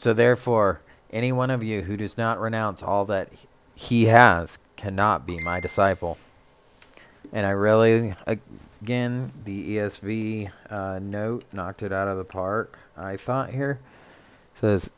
So 0.00 0.14
therefore, 0.14 0.80
any 1.10 1.30
one 1.30 1.50
of 1.50 1.62
you 1.62 1.82
who 1.82 1.94
does 1.94 2.16
not 2.16 2.40
renounce 2.40 2.82
all 2.82 3.04
that 3.04 3.28
he 3.74 4.06
has 4.06 4.56
cannot 4.74 5.26
be 5.26 5.38
my 5.40 5.60
disciple. 5.60 6.16
And 7.34 7.44
I 7.44 7.50
really, 7.50 8.14
again, 8.26 9.30
the 9.44 9.76
ESV 9.76 10.52
uh, 10.70 11.00
note 11.02 11.44
knocked 11.52 11.82
it 11.82 11.92
out 11.92 12.08
of 12.08 12.16
the 12.16 12.24
park. 12.24 12.78
I 12.96 13.18
thought 13.18 13.50
here 13.50 13.78
says, 14.54 14.90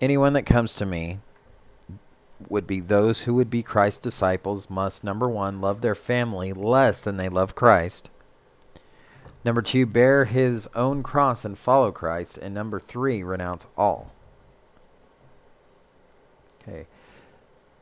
anyone 0.00 0.34
that 0.34 0.46
comes 0.46 0.76
to 0.76 0.86
me 0.86 1.18
would 2.48 2.68
be 2.68 2.78
those 2.78 3.22
who 3.22 3.34
would 3.34 3.50
be 3.50 3.64
Christ's 3.64 3.98
disciples 3.98 4.70
must 4.70 5.02
number 5.02 5.28
one 5.28 5.60
love 5.60 5.80
their 5.80 5.96
family 5.96 6.52
less 6.52 7.02
than 7.02 7.16
they 7.16 7.28
love 7.28 7.56
Christ. 7.56 8.10
Number 9.44 9.60
two, 9.60 9.86
bear 9.86 10.26
his 10.26 10.68
own 10.76 11.02
cross 11.02 11.44
and 11.44 11.58
follow 11.58 11.90
Christ. 11.90 12.38
And 12.38 12.54
number 12.54 12.78
three, 12.78 13.24
renounce 13.24 13.66
all. 13.76 14.12
Okay. 16.62 16.86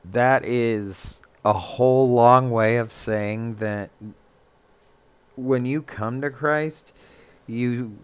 That 0.05 0.45
is 0.45 1.21
a 1.45 1.53
whole 1.53 2.13
long 2.13 2.51
way 2.51 2.77
of 2.77 2.93
saying 2.93 3.57
that 3.57 3.91
when 5.37 5.65
you 5.65 5.83
come 5.83 6.21
to 6.21 6.31
Christ, 6.31 6.93
you 7.47 7.99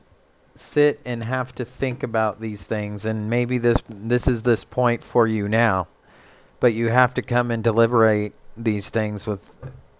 sit 0.55 1.01
and 1.05 1.25
have 1.25 1.55
to 1.57 1.65
think 1.65 2.03
about 2.03 2.41
these 2.41 2.65
things 2.65 3.05
and 3.05 3.29
maybe 3.29 3.59
this 3.59 3.83
this 3.89 4.29
is 4.29 4.43
this 4.43 4.65
point 4.65 5.03
for 5.03 5.27
you 5.27 5.49
now. 5.49 5.89
But 6.61 6.75
you 6.75 6.89
have 6.89 7.13
to 7.15 7.23
come 7.23 7.51
and 7.51 7.63
deliberate 7.63 8.33
these 8.57 8.89
things 8.89 9.27
with 9.27 9.51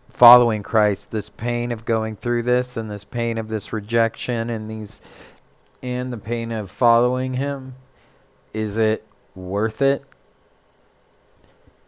following 0.09 0.63
Christ, 0.63 1.11
this 1.11 1.29
pain 1.29 1.73
of 1.73 1.85
going 1.85 2.17
through 2.17 2.45
this 2.45 2.77
and 2.77 2.91
this 2.91 3.05
pain 3.05 3.37
of 3.37 3.49
this 3.49 3.73
rejection 3.73 4.49
and 4.49 4.71
these 4.71 5.03
and 5.83 6.13
the 6.13 6.19
pain 6.19 6.53
of 6.53 6.71
following 6.71 7.35
him 7.35 7.75
is 8.55 8.79
it 8.79 9.05
worth 9.35 9.83
it? 9.83 10.05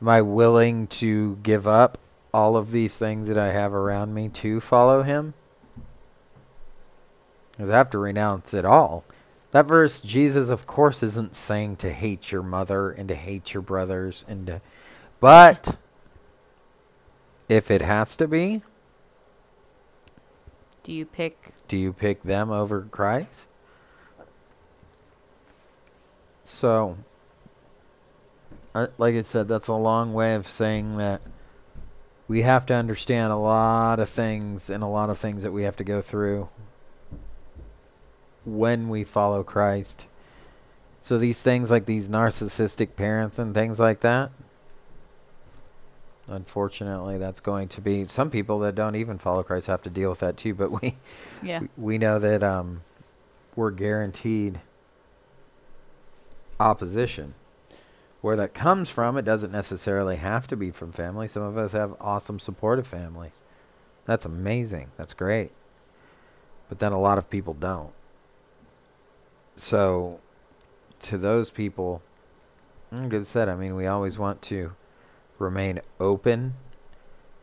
Am 0.01 0.09
I 0.09 0.21
willing 0.23 0.87
to 0.89 1.37
give 1.43 1.67
up 1.67 1.99
all 2.33 2.57
of 2.57 2.71
these 2.71 2.97
things 2.99 3.29
that 3.29 3.39
I 3.39 3.49
have 3.49 3.73
around 3.73 4.13
me 4.15 4.29
to 4.29 4.61
follow 4.61 5.03
him? 5.03 5.35
Because 7.53 7.71
I 7.71 7.77
have 7.79 7.91
to 7.91 7.99
renounce 7.99 8.53
it 8.53 8.65
all. 8.67 9.05
That 9.53 9.67
verse, 9.67 10.03
Jesus, 10.03 10.51
of 10.51 10.67
course, 10.67 11.03
isn't 11.03 11.35
saying 11.35 11.77
to 11.77 11.91
hate 11.93 12.31
your 12.31 12.43
mother 12.43 12.91
and 12.91 13.09
to 13.09 13.15
hate 13.15 13.55
your 13.55 13.63
brothers 13.63 14.25
and 14.29 14.47
to, 14.49 14.61
but 15.19 15.79
if 17.49 17.71
it 17.71 17.81
has 17.81 18.17
to 18.19 18.29
be, 18.29 18.63
Do 20.83 20.93
you 20.93 21.07
pick? 21.07 21.55
do 21.69 21.77
you 21.79 21.93
pick 21.93 22.23
them 22.23 22.51
over 22.51 22.83
Christ? 22.91 23.49
So, 26.43 26.99
Like 28.99 29.15
I 29.15 29.23
said, 29.23 29.49
that's 29.49 29.69
a 29.69 29.75
long 29.75 30.13
way 30.13 30.35
of 30.35 30.47
saying 30.47 30.97
that 30.99 31.23
we 32.29 32.43
have 32.43 32.67
to 32.67 32.75
understand 32.75 33.33
a 33.33 33.37
lot 33.37 34.01
of 34.01 34.09
things 34.09 34.69
and 34.69 34.83
a 34.83 34.87
lot 34.87 35.11
of 35.11 35.19
things 35.19 35.43
that 35.43 35.53
we 35.53 35.63
have 35.63 35.77
to 35.77 35.85
go 35.85 36.01
through 36.03 36.49
when 38.45 38.89
we 38.89 39.05
follow 39.05 39.43
Christ. 39.43 40.07
So 41.03 41.19
these 41.19 41.43
things 41.43 41.71
like 41.71 41.87
these 41.87 42.09
narcissistic 42.09 42.97
parents 42.97 43.39
and 43.39 43.55
things 43.55 43.79
like 43.79 44.01
that, 44.01 44.31
unfortunately, 46.27 47.17
that's 47.17 47.41
going 47.41 47.69
to 47.69 47.81
be 47.81 48.05
some 48.07 48.31
people 48.31 48.59
that 48.61 48.75
don't 48.75 48.97
even 48.97 49.19
follow 49.19 49.43
Christ 49.45 49.69
have 49.69 49.83
to 49.83 49.91
deal 49.91 50.11
with 50.11 50.21
that 50.21 50.37
too. 50.37 50.55
But 50.55 50.83
we 50.83 50.97
Yeah. 51.43 51.63
we 51.77 51.99
know 51.99 52.19
that 52.19 52.43
um, 52.43 52.83
we're 53.55 53.71
guaranteed 53.71 54.61
opposition. 56.59 57.35
Where 58.21 58.37
that 58.37 58.55
comes 58.55 58.91
from, 58.91 59.17
it 59.17 59.25
doesn't 59.25 59.53
necessarily 59.53 60.17
have 60.17 60.47
to 60.49 60.57
be 60.57 60.71
from 60.71 60.93
family. 60.93 61.29
Some 61.29 61.43
of 61.43 61.57
us 61.57 61.73
have 61.73 61.95
awesome, 62.01 62.39
supportive 62.39 62.87
families. 62.87 63.39
That's 64.05 64.25
amazing. 64.25 64.91
That's 64.97 65.15
great. 65.15 65.53
But 66.69 66.79
then 66.79 66.93
a 66.93 67.01
lot 67.01 67.19
of 67.19 67.31
people 67.31 67.55
don't. 67.55 67.93
So, 69.55 70.21
to 71.01 71.19
those 71.19 71.51
people, 71.51 72.03
mm, 72.93 73.05
like 73.05 73.15
I 73.15 73.23
said, 73.23 73.49
I 73.49 73.57
mean, 73.57 73.75
we 73.75 73.87
always 73.87 74.19
want 74.19 74.43
to 74.43 74.75
remain 75.39 75.81
open 76.01 76.55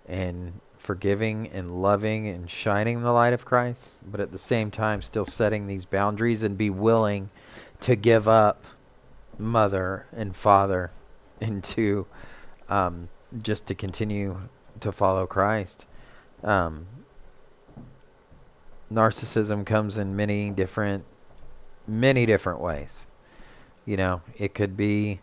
and 0.08 0.60
forgiving 0.78 1.48
and 1.48 1.72
loving 1.72 2.28
and 2.28 2.50
shining 2.50 3.04
the 3.04 3.12
light 3.12 3.34
of 3.34 3.46
Christ, 3.46 3.94
but 4.06 4.20
at 4.20 4.32
the 4.32 4.38
same 4.38 4.70
time, 4.70 5.02
still 5.02 5.26
setting 5.26 5.68
these 5.68 5.86
boundaries 5.86 6.44
and 6.44 6.58
be 6.58 6.70
willing 6.70 7.30
to 7.80 7.96
give 7.96 8.28
up 8.28 8.66
mother 9.38 10.06
and 10.12 10.36
father 10.36 10.92
into 11.42 12.06
um, 12.70 13.10
just 13.42 13.68
to 13.68 13.76
continue 13.76 14.38
to 14.80 14.92
follow 14.92 15.26
Christ. 15.26 15.86
Um, 16.44 16.88
narcissism 18.92 19.66
comes 19.66 19.98
in 19.98 20.16
many 20.16 20.50
different, 20.50 21.06
many 21.88 22.26
different 22.26 22.60
ways. 22.60 23.08
You 23.86 23.98
know, 23.98 24.22
it 24.38 24.54
could 24.54 24.78
be, 24.78 25.20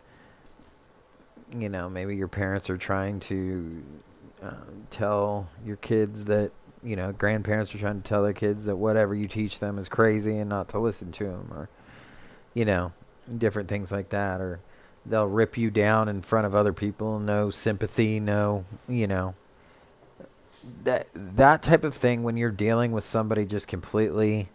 you 1.57 1.69
know, 1.69 1.89
maybe 1.89 2.15
your 2.15 2.27
parents 2.27 2.69
are 2.69 2.77
trying 2.77 3.19
to 3.21 3.83
um, 4.41 4.87
tell 4.89 5.49
your 5.65 5.77
kids 5.77 6.25
that, 6.25 6.51
you 6.83 6.95
know, 6.95 7.11
grandparents 7.11 7.73
are 7.73 7.77
trying 7.77 8.01
to 8.01 8.07
tell 8.07 8.23
their 8.23 8.33
kids 8.33 8.65
that 8.65 8.75
whatever 8.75 9.15
you 9.15 9.27
teach 9.27 9.59
them 9.59 9.77
is 9.77 9.87
crazy 9.89 10.37
and 10.37 10.49
not 10.49 10.69
to 10.69 10.79
listen 10.79 11.11
to 11.13 11.25
them, 11.25 11.47
or, 11.51 11.69
you 12.53 12.65
know, 12.65 12.91
different 13.37 13.69
things 13.69 13.91
like 13.91 14.09
that, 14.09 14.41
or 14.41 14.59
they'll 15.05 15.27
rip 15.27 15.57
you 15.57 15.71
down 15.71 16.07
in 16.09 16.21
front 16.21 16.45
of 16.45 16.55
other 16.55 16.73
people, 16.73 17.19
no 17.19 17.49
sympathy, 17.49 18.19
no, 18.19 18.65
you 18.87 19.07
know, 19.07 19.35
that 20.83 21.07
that 21.13 21.63
type 21.63 21.83
of 21.83 21.93
thing 21.93 22.23
when 22.23 22.37
you're 22.37 22.51
dealing 22.51 22.91
with 22.91 23.03
somebody 23.03 23.45
just 23.45 23.67
completely 23.67 24.49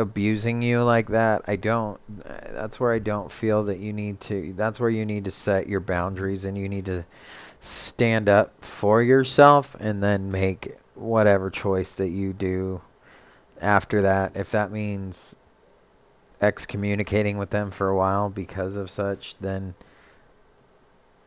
abusing 0.00 0.62
you 0.62 0.80
like 0.84 1.08
that 1.08 1.42
i 1.48 1.56
don't 1.56 2.00
that's 2.54 2.78
where 2.78 2.92
i 2.92 3.00
don't 3.00 3.32
feel 3.32 3.64
that 3.64 3.80
you 3.80 3.92
need 3.92 4.20
to 4.20 4.54
that's 4.56 4.78
where 4.78 4.90
you 4.90 5.04
need 5.04 5.24
to 5.24 5.30
set 5.32 5.68
your 5.68 5.80
boundaries 5.80 6.44
and 6.44 6.56
you 6.56 6.68
need 6.68 6.86
to 6.86 7.04
stand 7.60 8.28
up 8.28 8.64
for 8.64 9.02
yourself 9.02 9.76
and 9.80 10.02
then 10.02 10.30
make 10.30 10.76
whatever 10.94 11.50
choice 11.50 11.92
that 11.94 12.08
you 12.08 12.32
do 12.32 12.80
after 13.60 14.02
that. 14.02 14.32
If 14.36 14.50
that 14.50 14.70
means 14.70 15.34
excommunicating 16.40 17.36
with 17.38 17.50
them 17.50 17.70
for 17.70 17.88
a 17.88 17.96
while 17.96 18.30
because 18.30 18.76
of 18.76 18.90
such 18.90 19.36
then 19.38 19.74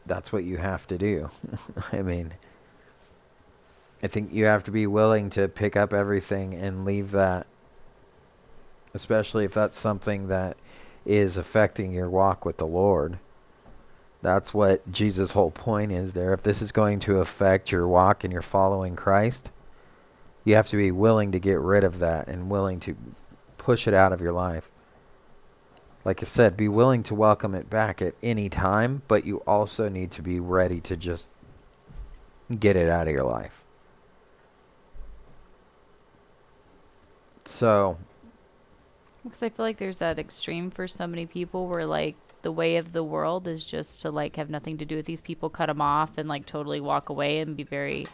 that's 0.06 0.32
what 0.32 0.44
you 0.44 0.58
have 0.58 0.88
to 0.88 0.98
do 0.98 1.30
i 1.92 2.02
mean 2.02 2.34
I 4.04 4.08
think 4.08 4.34
you 4.34 4.46
have 4.46 4.64
to 4.64 4.72
be 4.72 4.88
willing 4.88 5.30
to 5.32 5.48
pick 5.48 5.76
up 5.76 5.94
everything 5.94 6.54
and 6.54 6.86
leave 6.86 7.12
that, 7.12 7.46
especially 8.94 9.46
if 9.46 9.54
that's 9.54 9.80
something 9.80 10.28
that 10.28 10.58
is 11.06 11.38
affecting 11.38 11.92
your 11.92 12.10
walk 12.10 12.44
with 12.44 12.58
the 12.58 12.66
Lord. 12.66 13.20
That's 14.24 14.54
what 14.54 14.92
Jesus' 14.92 15.32
whole 15.32 15.52
point 15.52 15.92
is 15.92 16.14
there. 16.14 16.34
If 16.34 16.44
this 16.44 16.62
is 16.62 16.72
going 16.72 17.00
to 17.02 17.20
affect 17.20 17.72
your 17.72 17.88
walk 17.88 18.24
and 18.24 18.34
your 18.34 18.42
following 18.42 18.96
Christ, 18.96 19.52
you 20.46 20.56
have 20.56 20.68
to 20.68 20.78
be 20.78 20.92
willing 20.92 21.32
to 21.32 21.40
get 21.40 21.60
rid 21.60 21.84
of 21.84 22.00
that 22.00 22.28
and 22.28 22.50
willing 22.50 22.80
to 22.82 22.96
push 23.58 23.88
it 23.88 23.94
out 23.94 24.14
of 24.14 24.22
your 24.22 24.32
life. 24.32 24.70
Like 26.04 26.24
I 26.24 26.26
said, 26.26 26.58
be 26.58 26.68
willing 26.68 27.04
to 27.04 27.16
welcome 27.16 27.54
it 27.54 27.70
back 27.70 28.02
at 28.02 28.16
any 28.24 28.50
time, 28.50 29.04
but 29.08 29.26
you 29.26 29.38
also 29.48 29.88
need 29.88 30.12
to 30.12 30.22
be 30.22 30.40
ready 30.40 30.82
to 30.82 30.98
just 30.98 31.30
get 32.60 32.76
it 32.76 32.90
out 32.90 33.08
of 33.08 33.14
your 33.14 33.24
life. 33.24 33.64
So, 37.46 37.98
Because 39.24 39.44
I 39.44 39.50
feel 39.50 39.66
like 39.66 39.78
there's 39.78 40.00
that 40.00 40.18
extreme 40.18 40.72
for 40.72 40.88
so 40.88 41.06
many 41.06 41.26
people 41.26 41.68
where 41.68 41.86
like 41.86 42.16
the 42.42 42.52
way 42.52 42.78
of 42.78 42.94
the 42.94 43.04
world 43.04 43.48
is 43.48 43.66
just 43.66 44.02
to 44.02 44.10
like 44.12 44.36
have 44.38 44.50
nothing 44.50 44.78
to 44.80 44.86
do 44.86 44.96
with 44.96 45.06
these 45.06 45.22
people, 45.22 45.50
cut 45.50 45.68
them 45.68 45.82
off, 45.82 46.18
and 46.18 46.28
like 46.28 46.46
totally 46.46 46.82
walk 46.82 47.10
away 47.10 47.40
and 47.40 47.56
be 47.56 47.64
very 47.64 48.08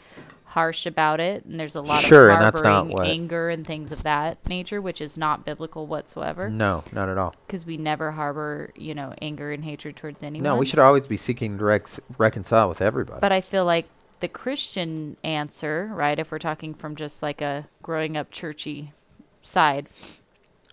harsh 0.48 0.86
about 0.86 1.20
it. 1.20 1.44
And 1.46 1.60
there's 1.60 1.76
a 1.76 1.82
lot 1.82 2.02
Sure, 2.04 2.30
of 2.30 2.36
and 2.36 2.42
that's 2.44 2.64
not 2.64 2.72
harboring 2.74 2.94
what- 2.96 3.08
anger 3.08 3.50
and 3.50 3.66
things 3.68 3.92
of 3.92 4.04
that 4.04 4.38
nature, 4.48 4.82
which 4.82 5.02
is 5.02 5.18
not 5.18 5.46
biblical 5.46 5.86
whatsoever. 5.88 6.50
no, 6.50 6.84
not 6.92 7.10
at 7.10 7.18
all. 7.18 7.36
Because 7.46 7.66
we 7.66 7.78
never 7.78 8.12
harbor, 8.12 8.72
you 8.76 8.94
know, 8.96 9.14
anger 9.22 9.52
and 9.52 9.64
hatred 9.64 9.96
towards 9.96 10.24
anyone. 10.24 10.44
No, 10.44 10.56
we 10.56 10.66
should 10.66 10.80
always 10.80 11.06
be 11.06 11.18
seeking 11.18 11.58
to 11.58 11.64
rec- 11.66 12.00
reconcile 12.18 12.70
with 12.70 12.82
everybody. 12.82 13.20
But 13.22 13.32
I 13.32 13.42
feel 13.42 13.66
like 13.66 13.88
the 14.20 14.28
Christian 14.28 15.18
answer, 15.24 15.90
right, 15.94 16.18
if 16.18 16.32
we're 16.32 16.40
talking 16.40 16.74
from 16.74 16.96
just 16.96 17.22
like 17.22 17.42
a 17.42 17.68
growing 17.84 18.16
up 18.18 18.32
churchy 18.32 18.94
side, 19.42 19.88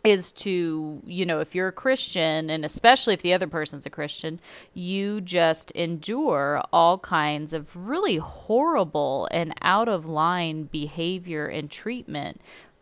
is 0.05 0.33
to, 0.33 1.03
you 1.07 1.25
know, 1.25 1.41
if 1.41 1.55
you're 1.55 1.69
a 1.69 1.73
Christian, 1.73 2.51
and 2.51 2.65
especially 2.65 3.15
if 3.15 3.23
the 3.23 3.33
other 3.33 3.47
person's 3.47 3.87
a 3.87 3.91
Christian, 3.91 4.39
you 4.75 5.23
just 5.23 5.71
endure 5.71 6.63
all 6.73 6.99
kinds 6.99 7.55
of 7.55 7.75
really 7.75 8.19
horrible 8.19 9.27
and 9.31 9.55
out 9.63 9.89
of 9.89 10.07
line 10.07 10.65
behavior 10.65 11.47
and 11.47 11.71
treatment 11.71 12.41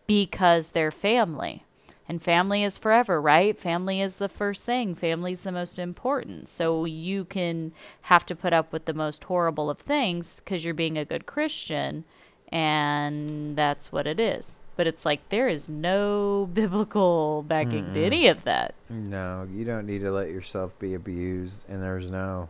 because 0.08 0.72
they're 0.72 0.90
family. 0.90 1.64
And 2.08 2.20
family 2.20 2.64
is 2.64 2.76
forever, 2.76 3.22
right? 3.22 3.56
Family 3.56 4.00
is 4.00 4.16
the 4.16 4.28
first 4.28 4.66
thing. 4.66 4.96
Family 4.96 5.32
is 5.32 5.44
the 5.44 5.52
most 5.52 5.78
important. 5.78 6.48
So 6.48 6.85
you 6.85 7.24
can 7.24 7.72
have 8.02 8.26
to 8.26 8.35
put 8.35 8.52
up 8.52 8.72
with 8.72 8.87
the 8.87 8.94
most 8.94 9.24
horrible 9.24 9.70
of 9.70 9.78
things 9.78 10.40
because 10.40 10.64
you're 10.64 10.74
being 10.74 10.98
a 10.98 11.04
good 11.04 11.24
Christian, 11.26 12.04
and 12.48 13.56
that's 13.56 13.92
what 13.92 14.08
it 14.08 14.18
is. 14.18 14.56
But 14.74 14.87
it's 14.87 15.04
like 15.04 15.28
there 15.28 15.48
is 15.48 15.68
no 15.68 16.48
biblical 16.54 17.44
backing 17.46 17.92
to 17.92 18.04
any 18.04 18.26
of 18.28 18.44
that. 18.44 18.74
no, 18.88 19.46
you 19.52 19.64
don't 19.64 19.87
need 19.87 20.00
to 20.00 20.11
let 20.11 20.28
yourself 20.30 20.78
be 20.78 20.94
abused, 20.94 21.64
and 21.68 21.82
there's 21.82 22.11
no. 22.11 22.48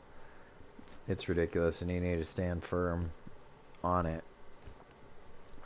It's 1.08 1.28
ridiculous, 1.28 1.82
and 1.82 1.90
you 1.90 2.00
need 2.00 2.16
to 2.16 2.24
stand 2.24 2.62
firm 2.62 3.10
on 3.82 4.06
it. 4.06 4.22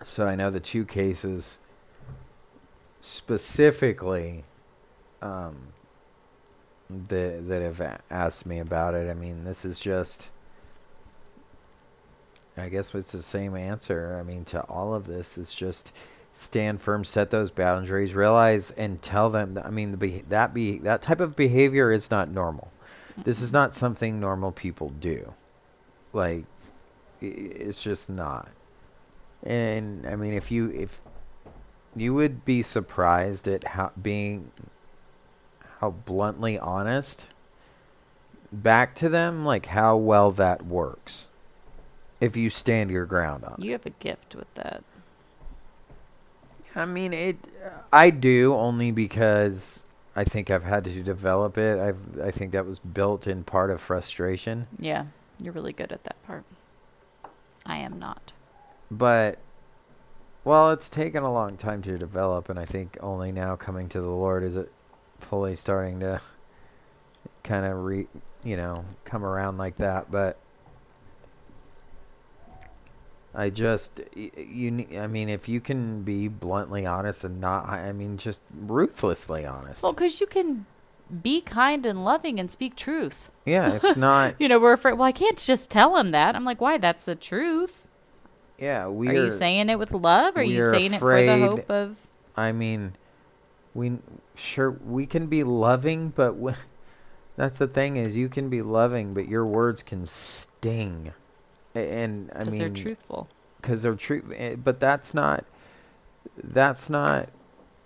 So 0.03 0.27
I 0.27 0.35
know 0.35 0.51
the 0.51 0.61
two 0.61 0.85
cases 0.85 1.59
specifically 3.01 4.45
um, 5.23 5.69
that 6.91 7.49
that 7.49 7.63
have 7.63 8.01
asked 8.11 8.47
me 8.47 8.59
about 8.59 8.95
it. 8.95 9.11
I 9.11 9.15
mean, 9.15 9.45
this 9.45 9.65
is 9.65 9.79
just. 9.79 10.29
I 12.59 12.71
guess 12.71 12.95
it's 12.95 13.13
the 13.13 13.21
same 13.21 13.55
answer. 13.55 14.17
I 14.19 14.23
mean, 14.23 14.47
to 14.47 14.63
all 14.63 14.95
of 14.95 15.07
this 15.07 15.37
is 15.37 15.55
just 15.55 15.93
stand 16.37 16.81
firm, 16.81 17.03
set 17.05 17.31
those 17.31 17.51
boundaries, 17.51 18.15
realize 18.15 18.71
and 18.73 19.01
tell 19.01 19.31
them. 19.31 19.55
That, 19.55 19.67
I 19.67 19.71
mean, 19.71 19.91
the 19.91 19.97
be- 19.97 20.25
that 20.29 20.53
be 20.53 20.79
that 20.79 21.03
type 21.03 21.21
of 21.21 21.35
behavior 21.35 21.91
is 21.91 22.11
not 22.11 22.31
normal. 22.31 22.71
This 23.25 23.41
is 23.41 23.53
not 23.53 23.75
something 23.75 24.21
normal 24.21 24.53
people 24.53 24.91
do. 24.91 25.33
Like, 26.13 26.45
it's 27.21 27.83
just 27.83 28.11
not. 28.11 28.49
And 29.43 30.07
I 30.07 30.17
mean, 30.17 30.35
if 30.35 30.51
you 30.51 30.71
if 30.71 31.01
you 31.95 32.13
would 32.15 32.45
be 32.45 32.63
surprised 32.63 33.49
at 33.49 33.65
how 33.65 33.93
being 34.01 34.51
how 35.81 35.91
bluntly 35.91 36.59
honest 36.59 37.29
back 38.53 38.95
to 38.97 39.09
them, 39.09 39.45
like 39.45 39.67
how 39.67 39.97
well 39.97 40.31
that 40.33 40.67
works. 40.67 41.29
If 42.21 42.37
you 42.37 42.49
stand 42.49 42.91
your 42.91 43.05
ground 43.05 43.45
on 43.45 43.57
it. 43.59 43.65
You 43.65 43.73
have 43.73 43.85
a 43.85 43.91
gift 43.91 44.35
with 44.35 44.53
that. 44.55 44.83
I 46.77 46.85
mean, 46.85 47.13
it. 47.13 47.37
Uh, 47.65 47.81
I 47.93 48.11
do 48.11 48.55
only 48.55 48.93
because 48.93 49.83
I 50.15 50.25
think 50.25 50.51
I've 50.51 50.65
had 50.65 50.85
to 50.85 51.03
develop 51.03 51.57
it. 51.57 51.79
I've. 51.79 52.21
I 52.21 52.31
think 52.31 52.53
that 52.53 52.67
was 52.67 52.79
built 52.79 53.27
in 53.27 53.43
part 53.45 53.71
of 53.71 53.81
frustration. 53.81 54.67
Yeah, 54.79 55.07
you're 55.41 55.55
really 55.55 55.73
good 55.73 55.91
at 55.91 56.05
that 56.05 56.23
part. 56.25 56.45
I 57.65 57.79
am 57.79 57.99
not. 57.99 58.33
But, 58.91 59.39
well, 60.45 60.71
it's 60.71 60.89
taken 60.89 61.25
a 61.25 61.33
long 61.33 61.57
time 61.57 61.83
to 61.83 61.99
develop, 61.99 62.49
and 62.49 62.59
I 62.59 62.65
think 62.65 62.97
only 63.01 63.33
now 63.33 63.57
coming 63.57 63.89
to 63.89 64.01
the 64.01 64.11
Lord 64.11 64.45
is 64.45 64.55
it 64.55 64.71
fully 65.19 65.57
starting 65.57 65.99
to 66.01 66.21
kind 67.43 67.67
of 67.67 67.83
re, 67.85 68.07
you 68.45 68.57
know, 68.57 68.85
come 69.05 69.25
around 69.25 69.59
like 69.59 69.77
that. 69.77 70.11
But 70.13 70.39
I 73.39 73.51
just, 73.51 74.01
you, 74.15 74.87
I 74.99 75.07
mean, 75.07 75.29
if 75.29 75.47
you 75.47 75.61
can 75.61 76.03
be 76.03 76.27
bluntly 76.27 76.87
honest 76.87 77.23
and 77.23 77.39
not, 77.39 77.69
I 77.69 77.93
mean, 77.93 78.17
just 78.17 78.43
ruthlessly 78.51 79.45
honest. 79.45 79.83
Well, 79.83 79.93
because 79.93 80.21
you 80.23 80.27
can 80.27 80.65
be 81.23 81.43
kind 81.43 81.85
and 81.85 82.03
loving 82.03 82.41
and 82.41 82.51
speak 82.51 82.77
truth. 82.77 83.31
Yeah, 83.45 83.75
it's 83.75 83.97
not. 83.97 84.37
You 84.39 84.49
know, 84.49 84.59
we're 84.59 84.73
afraid. 84.73 84.95
Well, 84.95 85.07
I 85.07 85.13
can't 85.13 85.37
just 85.37 85.71
tell 85.71 85.97
him 85.99 86.13
that. 86.13 86.35
I'm 86.35 86.45
like, 86.45 86.63
why? 86.63 86.79
That's 86.79 87.05
the 87.05 87.15
truth. 87.15 87.89
Yeah, 88.59 88.89
we 88.89 89.09
are 89.09 89.11
are 89.11 89.25
you 89.25 89.31
saying 89.31 89.69
it 89.69 89.79
with 89.79 89.93
love? 89.93 90.35
Or 90.35 90.41
are 90.41 90.43
you 90.43 90.63
saying 90.63 90.95
it 90.95 90.99
for 90.99 91.23
the 91.23 91.39
hope 91.39 91.71
of? 91.71 91.97
I 92.37 92.53
mean, 92.53 92.95
we 93.75 93.99
sure 94.35 94.71
we 94.71 95.05
can 95.05 95.27
be 95.27 95.45
loving, 95.45 96.09
but 96.09 96.33
w- 96.33 96.57
that's 97.37 97.59
the 97.59 97.67
thing 97.67 97.97
is 97.97 98.17
you 98.17 98.31
can 98.31 98.49
be 98.49 98.63
loving, 98.63 99.13
but 99.13 99.29
your 99.29 99.45
words 99.45 99.83
can 99.83 100.07
sting. 100.07 101.13
And 101.77 102.31
I 102.35 102.39
Because 102.41 102.51
mean, 102.51 102.59
they're 102.61 102.69
truthful. 102.71 103.29
because 103.61 103.83
they're 103.83 103.95
true. 103.95 104.23
eh, 104.37 104.57
But 104.57 104.81
that's 104.81 105.15
not. 105.15 105.45
That's 106.43 106.91
not 106.91 107.29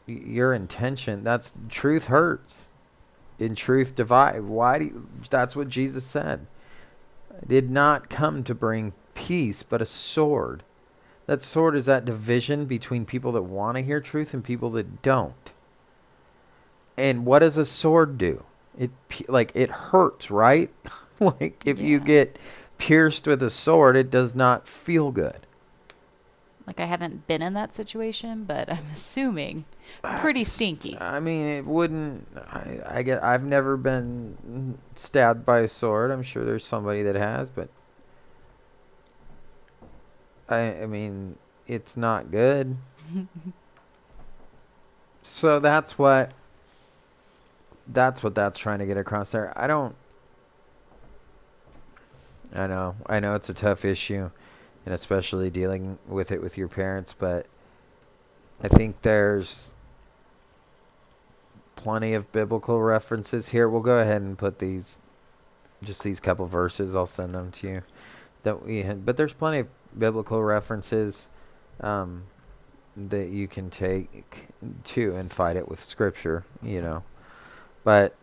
your 0.06 0.52
intention. 0.52 1.22
That's 1.24 1.54
truth 1.68 2.06
hurts. 2.06 2.68
In 3.38 3.54
truth 3.54 3.94
divide. 3.94 4.42
Why 4.44 4.78
do 4.78 4.84
you, 4.86 5.08
that's 5.30 5.56
what 5.56 5.68
Jesus 5.68 6.04
said. 6.04 6.46
I 7.32 7.44
did 7.46 7.70
not 7.70 8.10
come 8.10 8.44
to 8.44 8.54
bring 8.54 8.92
peace, 9.14 9.62
but 9.62 9.80
a 9.80 9.86
sword. 9.86 10.62
That 11.26 11.40
sword 11.40 11.74
is 11.76 11.86
that 11.86 12.04
division 12.04 12.66
between 12.66 13.06
people 13.06 13.32
that 13.32 13.42
want 13.42 13.76
to 13.78 13.82
hear 13.82 14.00
truth 14.00 14.34
and 14.34 14.44
people 14.44 14.70
that 14.72 15.00
don't. 15.00 15.52
And 16.98 17.24
what 17.24 17.38
does 17.38 17.56
a 17.56 17.64
sword 17.64 18.18
do? 18.18 18.44
It 18.78 18.90
like 19.28 19.52
it 19.54 19.70
hurts, 19.70 20.30
right? 20.30 20.70
like 21.20 21.62
if 21.64 21.80
you 21.80 21.98
get 22.00 22.38
pierced 22.80 23.26
with 23.26 23.42
a 23.42 23.50
sword, 23.50 23.94
it 23.94 24.10
does 24.10 24.34
not 24.34 24.66
feel 24.66 25.12
good. 25.12 25.46
Like 26.66 26.80
I 26.80 26.86
haven't 26.86 27.26
been 27.26 27.42
in 27.42 27.54
that 27.54 27.74
situation, 27.74 28.44
but 28.44 28.70
I'm 28.70 28.86
assuming 28.92 29.66
pretty 30.16 30.44
stinky. 30.44 30.96
I 31.00 31.20
mean, 31.20 31.46
it 31.46 31.66
wouldn't. 31.66 32.26
I, 32.36 32.80
I 32.86 33.02
get. 33.02 33.22
I've 33.22 33.44
never 33.44 33.76
been 33.76 34.78
stabbed 34.94 35.44
by 35.44 35.60
a 35.60 35.68
sword. 35.68 36.10
I'm 36.10 36.22
sure 36.22 36.44
there's 36.44 36.64
somebody 36.64 37.02
that 37.02 37.16
has, 37.16 37.50
but 37.50 37.68
I. 40.48 40.82
I 40.82 40.86
mean, 40.86 41.36
it's 41.66 41.96
not 41.96 42.30
good. 42.30 42.76
so 45.22 45.60
that's 45.60 45.98
what. 45.98 46.32
That's 47.86 48.22
what 48.22 48.36
that's 48.36 48.58
trying 48.58 48.78
to 48.78 48.86
get 48.86 48.96
across 48.96 49.32
there. 49.32 49.52
I 49.56 49.66
don't. 49.66 49.96
I 52.54 52.66
know. 52.66 52.96
I 53.06 53.20
know 53.20 53.34
it's 53.34 53.48
a 53.48 53.54
tough 53.54 53.84
issue, 53.84 54.30
and 54.84 54.94
especially 54.94 55.50
dealing 55.50 55.98
with 56.06 56.32
it 56.32 56.42
with 56.42 56.56
your 56.58 56.68
parents, 56.68 57.12
but. 57.12 57.46
I 58.62 58.68
think 58.68 59.02
there's 59.02 59.72
plenty 61.76 62.12
of 62.12 62.30
biblical 62.30 62.80
references 62.80 63.48
here. 63.48 63.68
We'll 63.68 63.80
go 63.80 63.98
ahead 63.98 64.20
and 64.20 64.36
put 64.36 64.58
these, 64.58 65.00
just 65.82 66.04
these 66.04 66.20
couple 66.20 66.46
verses. 66.46 66.94
I'll 66.94 67.06
send 67.06 67.34
them 67.34 67.50
to 67.52 67.66
you. 67.66 67.82
That 68.42 68.64
we 68.64 68.82
had, 68.82 69.04
but 69.04 69.16
there's 69.16 69.32
plenty 69.32 69.60
of 69.60 69.68
biblical 69.98 70.42
references 70.42 71.28
um, 71.80 72.24
that 72.96 73.30
you 73.30 73.48
can 73.48 73.70
take 73.70 74.48
to 74.84 75.14
and 75.16 75.30
fight 75.30 75.56
it 75.56 75.68
with 75.68 75.80
scripture. 75.80 76.44
You 76.62 76.82
know, 76.82 77.02
but 77.84 78.14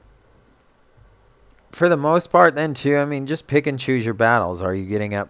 for 1.71 1.89
the 1.89 1.97
most 1.97 2.31
part, 2.31 2.55
then 2.55 2.73
too, 2.73 2.97
I 2.97 3.05
mean, 3.05 3.27
just 3.27 3.47
pick 3.47 3.67
and 3.67 3.79
choose 3.79 4.05
your 4.05 4.13
battles. 4.13 4.61
Are 4.61 4.73
you 4.73 4.85
getting 4.85 5.13
up? 5.13 5.29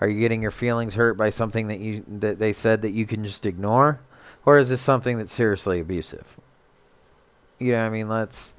Are 0.00 0.08
you 0.08 0.18
getting 0.20 0.42
your 0.42 0.50
feelings 0.50 0.94
hurt 0.96 1.16
by 1.16 1.30
something 1.30 1.68
that 1.68 1.80
you 1.80 2.04
that 2.08 2.38
they 2.38 2.52
said 2.52 2.82
that 2.82 2.92
you 2.92 3.06
can 3.06 3.24
just 3.24 3.46
ignore, 3.46 4.00
or 4.44 4.58
is 4.58 4.68
this 4.68 4.80
something 4.80 5.18
that's 5.18 5.32
seriously 5.32 5.80
abusive? 5.80 6.38
you 7.58 7.72
know 7.72 7.84
i 7.84 7.88
mean 7.88 8.08
let's 8.08 8.56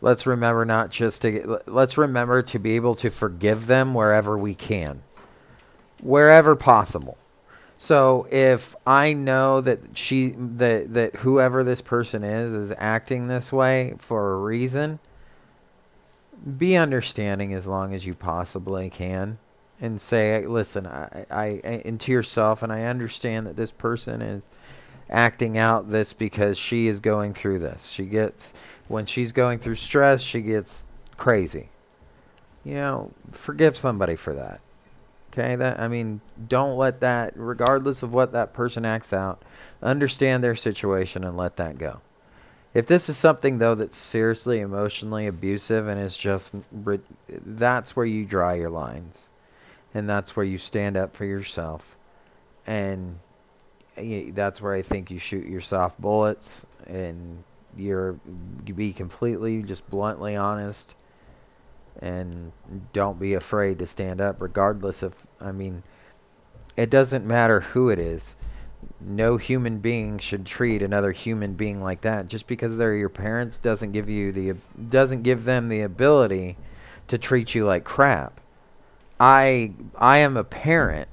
let's 0.00 0.26
remember 0.26 0.64
not 0.64 0.90
just 0.90 1.22
to 1.22 1.60
let's 1.66 1.96
remember 1.96 2.42
to 2.42 2.58
be 2.58 2.72
able 2.76 2.94
to 2.94 3.10
forgive 3.10 3.66
them 3.66 3.94
wherever 3.94 4.36
we 4.36 4.54
can 4.54 5.02
wherever 6.00 6.54
possible 6.54 7.16
so 7.78 8.26
if 8.30 8.74
i 8.86 9.12
know 9.12 9.60
that 9.60 9.96
she 9.96 10.30
that 10.36 10.92
that 10.92 11.16
whoever 11.16 11.64
this 11.64 11.80
person 11.80 12.22
is 12.22 12.54
is 12.54 12.72
acting 12.78 13.28
this 13.28 13.52
way 13.52 13.94
for 13.98 14.34
a 14.34 14.38
reason 14.38 14.98
be 16.58 16.76
understanding 16.76 17.52
as 17.54 17.66
long 17.66 17.94
as 17.94 18.06
you 18.06 18.14
possibly 18.14 18.90
can 18.90 19.38
and 19.80 20.00
say 20.00 20.44
listen 20.46 20.86
i 20.86 21.26
i, 21.30 21.44
and 21.84 22.00
to 22.00 22.10
yourself 22.10 22.62
and 22.62 22.72
i 22.72 22.82
understand 22.82 23.46
that 23.46 23.56
this 23.56 23.70
person 23.70 24.20
is 24.20 24.46
acting 25.12 25.58
out 25.58 25.90
this 25.90 26.12
because 26.14 26.58
she 26.58 26.86
is 26.86 26.98
going 26.98 27.34
through 27.34 27.58
this. 27.58 27.90
She 27.90 28.06
gets 28.06 28.52
when 28.88 29.06
she's 29.06 29.30
going 29.30 29.58
through 29.58 29.76
stress, 29.76 30.22
she 30.22 30.40
gets 30.40 30.86
crazy. 31.16 31.68
You 32.64 32.74
know, 32.74 33.12
forgive 33.30 33.76
somebody 33.76 34.16
for 34.16 34.34
that. 34.34 34.60
Okay, 35.32 35.56
that 35.56 35.78
I 35.78 35.88
mean, 35.88 36.20
don't 36.48 36.76
let 36.76 37.00
that 37.00 37.34
regardless 37.36 38.02
of 38.02 38.12
what 38.12 38.32
that 38.32 38.52
person 38.52 38.84
acts 38.84 39.12
out, 39.12 39.42
understand 39.82 40.42
their 40.42 40.56
situation 40.56 41.24
and 41.24 41.36
let 41.36 41.56
that 41.56 41.78
go. 41.78 42.00
If 42.74 42.86
this 42.86 43.08
is 43.08 43.16
something 43.18 43.58
though 43.58 43.74
that's 43.74 43.98
seriously 43.98 44.60
emotionally 44.60 45.26
abusive 45.26 45.86
and 45.86 46.00
is 46.00 46.16
just 46.16 46.54
that's 47.28 47.94
where 47.94 48.06
you 48.06 48.24
draw 48.24 48.52
your 48.52 48.70
lines. 48.70 49.28
And 49.94 50.08
that's 50.08 50.34
where 50.34 50.46
you 50.46 50.56
stand 50.56 50.96
up 50.96 51.14
for 51.14 51.26
yourself. 51.26 51.96
And 52.66 53.18
that's 53.96 54.62
where 54.62 54.72
I 54.72 54.80
think 54.80 55.10
you 55.10 55.18
shoot 55.18 55.46
your 55.46 55.60
soft 55.60 56.00
bullets 56.00 56.64
and 56.86 57.44
you're 57.76 58.18
you 58.66 58.74
be 58.74 58.92
completely 58.92 59.62
just 59.62 59.88
bluntly 59.90 60.36
honest 60.36 60.94
and 62.00 62.52
don't 62.92 63.18
be 63.18 63.34
afraid 63.34 63.78
to 63.78 63.86
stand 63.86 64.20
up 64.20 64.40
regardless 64.40 65.02
of 65.02 65.26
I 65.40 65.52
mean 65.52 65.82
it 66.76 66.88
doesn't 66.88 67.26
matter 67.26 67.60
who 67.60 67.90
it 67.90 67.98
is. 67.98 68.34
No 69.00 69.36
human 69.36 69.78
being 69.78 70.18
should 70.18 70.46
treat 70.46 70.82
another 70.82 71.12
human 71.12 71.54
being 71.54 71.82
like 71.82 72.02
that. 72.02 72.28
Just 72.28 72.46
because 72.46 72.78
they're 72.78 72.94
your 72.94 73.08
parents 73.08 73.58
doesn't 73.58 73.92
give 73.92 74.08
you 74.08 74.32
the 74.32 74.54
doesn't 74.90 75.22
give 75.22 75.44
them 75.44 75.68
the 75.68 75.80
ability 75.80 76.56
to 77.08 77.18
treat 77.18 77.54
you 77.54 77.64
like 77.64 77.84
crap. 77.84 78.40
I 79.18 79.72
I 79.96 80.18
am 80.18 80.36
a 80.36 80.44
parent 80.44 81.08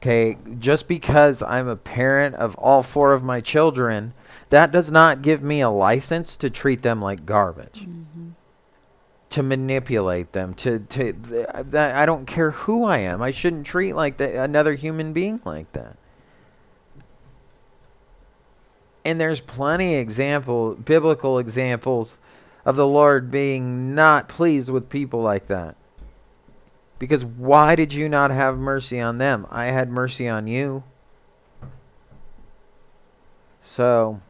Okay, 0.00 0.38
just 0.58 0.88
because 0.88 1.42
I'm 1.42 1.68
a 1.68 1.76
parent 1.76 2.34
of 2.36 2.54
all 2.54 2.82
four 2.82 3.12
of 3.12 3.22
my 3.22 3.42
children, 3.42 4.14
that 4.48 4.72
does 4.72 4.90
not 4.90 5.20
give 5.20 5.42
me 5.42 5.60
a 5.60 5.68
license 5.68 6.38
to 6.38 6.48
treat 6.48 6.80
them 6.80 7.02
like 7.02 7.26
garbage. 7.26 7.82
Mm-hmm. 7.82 8.30
To 9.28 9.42
manipulate 9.42 10.32
them, 10.32 10.54
to 10.54 10.78
to 10.80 11.12
th- 11.12 11.74
I 11.74 12.06
don't 12.06 12.26
care 12.26 12.50
who 12.52 12.84
I 12.84 12.98
am. 12.98 13.20
I 13.20 13.30
shouldn't 13.30 13.66
treat 13.66 13.92
like 13.92 14.16
the, 14.16 14.42
another 14.42 14.74
human 14.74 15.12
being 15.12 15.40
like 15.44 15.70
that. 15.72 15.96
And 19.10 19.20
there's 19.20 19.40
plenty 19.40 19.96
example 19.96 20.76
biblical 20.76 21.40
examples 21.40 22.16
of 22.64 22.76
the 22.76 22.86
Lord 22.86 23.28
being 23.28 23.92
not 23.92 24.28
pleased 24.28 24.70
with 24.70 24.88
people 24.88 25.20
like 25.20 25.48
that. 25.48 25.74
Because 27.00 27.24
why 27.24 27.74
did 27.74 27.92
you 27.92 28.08
not 28.08 28.30
have 28.30 28.56
mercy 28.56 29.00
on 29.00 29.18
them? 29.18 29.48
I 29.50 29.64
had 29.64 29.90
mercy 29.90 30.28
on 30.28 30.46
you. 30.46 30.84
So, 33.60 34.20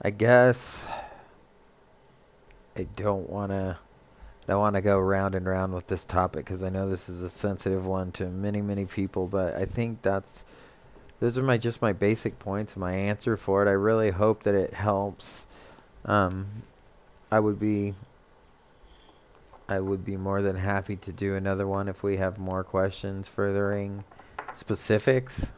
I 0.00 0.08
guess 0.08 0.86
I 2.74 2.84
don't 2.96 3.28
want 3.28 3.50
to 3.50 3.76
I 4.48 4.52
don't 4.52 4.60
want 4.60 4.76
to 4.76 4.80
go 4.80 4.98
round 4.98 5.34
and 5.34 5.44
round 5.44 5.74
with 5.74 5.88
this 5.88 6.06
topic 6.06 6.46
because 6.46 6.62
I 6.62 6.70
know 6.70 6.88
this 6.88 7.10
is 7.10 7.20
a 7.20 7.28
sensitive 7.28 7.84
one 7.84 8.12
to 8.12 8.30
many, 8.30 8.62
many 8.62 8.86
people, 8.86 9.26
but 9.26 9.54
I 9.54 9.66
think 9.66 10.00
that's 10.00 10.46
those 11.24 11.38
are 11.38 11.42
my 11.42 11.56
just 11.56 11.80
my 11.80 11.94
basic 11.94 12.38
points, 12.38 12.76
my 12.76 12.92
answer 12.92 13.34
for 13.38 13.62
it. 13.64 13.68
I 13.68 13.72
really 13.72 14.10
hope 14.10 14.42
that 14.42 14.54
it 14.54 14.74
helps. 14.74 15.46
Um, 16.04 16.48
I 17.30 17.40
would 17.40 17.58
be 17.58 17.94
I 19.66 19.80
would 19.80 20.04
be 20.04 20.18
more 20.18 20.42
than 20.42 20.56
happy 20.56 20.96
to 20.96 21.12
do 21.12 21.34
another 21.34 21.66
one 21.66 21.88
if 21.88 22.02
we 22.02 22.18
have 22.18 22.36
more 22.36 22.62
questions 22.62 23.26
furthering 23.26 24.04
specifics 24.52 25.52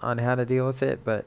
on 0.00 0.16
how 0.16 0.34
to 0.36 0.46
deal 0.46 0.66
with 0.66 0.82
it, 0.82 1.00
but 1.04 1.26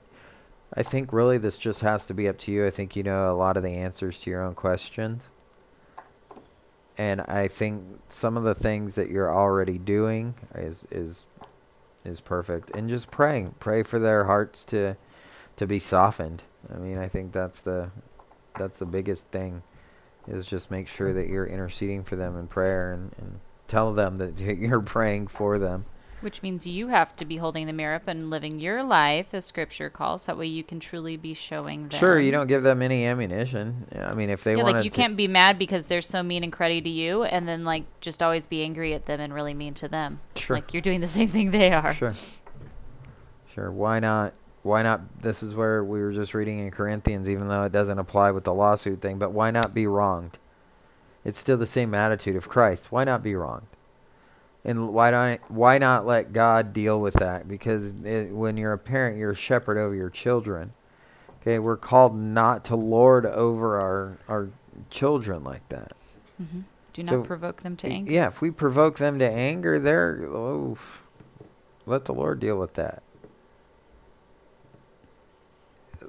I 0.74 0.82
think 0.82 1.14
really 1.14 1.38
this 1.38 1.60
just 1.60 1.82
has 1.82 2.08
to 2.08 2.16
be 2.16 2.28
up 2.28 2.40
to 2.40 2.52
you. 2.52 2.66
I 2.66 2.72
think 2.72 2.96
you 2.96 3.04
know 3.04 3.32
a 3.32 3.38
lot 3.38 3.58
of 3.58 3.62
the 3.62 3.76
answers 3.76 4.22
to 4.22 4.32
your 4.32 4.42
own 4.42 4.56
questions. 4.56 5.30
And 6.98 7.22
I 7.22 7.48
think 7.48 7.84
some 8.10 8.38
of 8.38 8.44
the 8.44 8.56
things 8.56 8.96
that 8.96 9.12
you're 9.12 9.32
already 9.32 9.78
doing 9.78 10.34
is 10.56 10.88
is 10.90 11.28
is 12.04 12.22
perfect. 12.22 12.72
And 12.72 12.90
just 12.90 13.12
praying, 13.12 13.56
pray 13.60 13.84
for 13.84 14.00
their 14.00 14.26
hearts 14.26 14.66
to 14.66 14.96
to 15.58 15.68
be 15.68 15.80
softened. 15.80 16.44
I 16.74 16.78
mean, 16.78 16.98
I 16.98 17.08
think 17.08 17.32
that's 17.32 17.62
the 17.62 17.92
that's 18.58 18.80
the 18.80 18.86
biggest 18.86 19.28
thing 19.28 19.64
is 20.28 20.46
just 20.46 20.70
make 20.70 20.88
sure 20.88 21.14
that 21.14 21.28
you're 21.28 21.46
interceding 21.46 22.04
for 22.04 22.16
them 22.16 22.38
in 22.38 22.48
prayer 22.48 22.94
and, 22.94 23.12
and 23.18 23.40
tell 23.68 23.94
them 23.94 24.18
that 24.18 24.40
you're 24.60 24.82
praying 24.82 25.28
for 25.28 25.58
them. 25.58 25.86
Which 26.22 26.44
means 26.44 26.68
you 26.68 26.88
have 26.88 27.16
to 27.16 27.26
be 27.26 27.38
holding 27.38 27.66
the 27.66 27.74
mirror 27.74 27.96
up 27.96 28.08
and 28.08 28.30
living 28.30 28.60
your 28.60 28.84
life 28.84 29.34
as 29.34 29.46
scripture 29.46 29.90
calls. 29.90 30.28
That 30.28 30.38
way 30.38 30.46
you 30.46 30.64
can 30.64 30.80
truly 30.80 31.18
be 31.18 31.34
showing 31.34 31.88
them. 31.88 32.00
Sure, 32.00 32.20
you 32.20 32.32
don't 32.32 32.48
give 32.48 32.62
them 32.62 32.82
any 32.82 33.06
ammunition. 33.06 33.88
I 34.04 34.14
mean, 34.14 34.30
if 34.30 34.44
they 34.44 34.56
yeah, 34.56 34.64
want 34.64 34.76
like 34.76 34.86
you 34.86 34.92
can't 34.92 35.18
be 35.18 35.28
mad 35.28 35.58
because 35.58 35.88
they're 35.88 36.02
so 36.02 36.22
mean 36.22 36.44
and 36.44 36.54
cruddy 36.54 36.84
to 36.84 36.90
you, 36.90 37.24
and 37.24 37.48
then 37.48 37.64
like 37.64 37.86
just 38.02 38.22
always 38.22 38.46
be 38.46 38.64
angry 38.64 38.94
at 38.94 39.08
them 39.08 39.20
and 39.20 39.34
really 39.34 39.56
mean 39.56 39.74
to 39.76 39.88
them. 39.88 40.20
Sure. 40.36 40.58
Like 40.58 40.74
you're 40.74 40.82
doing 40.82 41.02
the 41.02 41.08
same 41.08 41.28
thing 41.28 41.52
they 41.52 41.72
are. 41.72 41.94
Sure. 41.94 42.14
Sure. 43.54 43.72
Why 43.72 44.00
not? 44.00 44.34
Why 44.64 44.84
not? 44.84 45.22
This 45.22 45.42
is 45.42 45.56
where 45.56 45.84
we 45.84 46.02
were 46.02 46.12
just 46.12 46.36
reading 46.36 46.60
in 46.60 46.70
Corinthians, 46.70 47.28
even 47.30 47.48
though 47.48 47.64
it 47.64 47.72
doesn't 47.72 47.98
apply 47.98 48.32
with 48.32 48.44
the 48.44 48.54
lawsuit 48.54 49.02
thing. 49.02 49.18
But 49.18 49.32
why 49.32 49.50
not 49.50 49.74
be 49.74 49.88
wronged? 49.88 50.38
It's 51.26 51.40
still 51.40 51.58
the 51.58 51.66
same 51.66 51.94
attitude 51.96 52.36
of 52.36 52.48
Christ. 52.48 52.92
Why 52.92 53.04
not 53.04 53.24
be 53.24 53.36
wronged? 53.36 53.68
And 54.64 54.90
why 54.94 55.10
not? 55.12 55.40
Why 55.50 55.78
not 55.80 56.06
let 56.06 56.34
God 56.34 56.72
deal 56.74 57.00
with 57.02 57.16
that? 57.16 57.48
Because 57.48 57.94
it, 58.04 58.32
when 58.32 58.58
you're 58.58 58.74
a 58.74 58.78
parent, 58.78 59.18
you're 59.18 59.32
a 59.32 59.36
shepherd 59.36 59.78
over 59.78 59.96
your 59.96 60.10
children. 60.12 60.74
Okay, 61.42 61.58
we're 61.58 61.78
called 61.78 62.16
not 62.16 62.64
to 62.66 62.76
lord 62.76 63.26
over 63.26 63.80
our 63.80 64.18
our 64.30 64.50
children 64.92 65.44
like 65.44 65.68
that. 65.70 65.94
Mm-hmm. 66.42 66.62
Do 66.94 67.04
not 67.04 67.12
So, 67.12 67.24
provoke 67.24 67.64
them 67.64 67.76
to 67.78 67.88
anger. 67.88 68.12
Yeah, 68.12 68.28
if 68.28 68.42
we 68.42 68.52
provoke 68.52 68.98
them 69.00 69.18
to 69.20 69.30
anger, 69.30 69.80
they're 69.80 70.26
oh, 70.30 70.78
let 71.88 72.06
the 72.06 72.14
Lord 72.14 72.40
deal 72.40 72.60
with 72.60 72.74
that. 72.76 73.02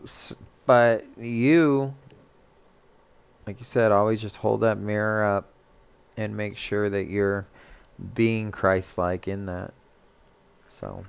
S- 0.03 0.35
But 0.67 1.05
you, 1.17 1.95
like 3.47 3.59
you 3.59 3.65
said, 3.65 3.93
always 3.93 4.21
just 4.21 4.39
hold 4.39 4.61
that 4.61 4.79
mirror 4.79 5.25
up 5.25 5.49
and 6.17 6.37
make 6.37 6.57
sure 6.59 6.91
that 6.91 7.05
you're 7.09 7.47
being 8.15 8.51
Christ-like 8.51 9.29
in 9.29 9.47
that. 9.47 9.73
So, 10.69 11.05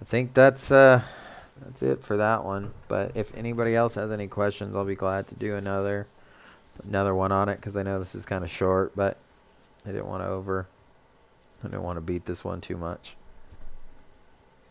I 0.00 0.04
think 0.04 0.34
that's 0.34 0.70
uh, 0.70 1.02
that's 1.60 1.82
it 1.82 2.02
for 2.02 2.16
that 2.16 2.44
one. 2.44 2.72
But 2.88 3.12
if 3.14 3.34
anybody 3.36 3.74
else 3.74 3.94
has 3.94 4.10
any 4.10 4.26
questions, 4.26 4.76
I'll 4.76 4.84
be 4.84 4.94
glad 4.94 5.26
to 5.28 5.34
do 5.34 5.56
another 5.56 6.06
another 6.84 7.14
one 7.14 7.32
on 7.32 7.48
it 7.48 7.56
because 7.56 7.76
I 7.76 7.82
know 7.82 7.98
this 7.98 8.14
is 8.14 8.26
kind 8.26 8.44
of 8.44 8.50
short, 8.50 8.92
but 8.94 9.16
I 9.84 9.90
didn't 9.90 10.06
want 10.06 10.22
to 10.22 10.28
over. 10.28 10.66
I 11.62 11.68
didn't 11.68 11.82
want 11.82 11.96
to 11.96 12.02
beat 12.02 12.26
this 12.26 12.44
one 12.44 12.60
too 12.60 12.76
much. 12.76 13.16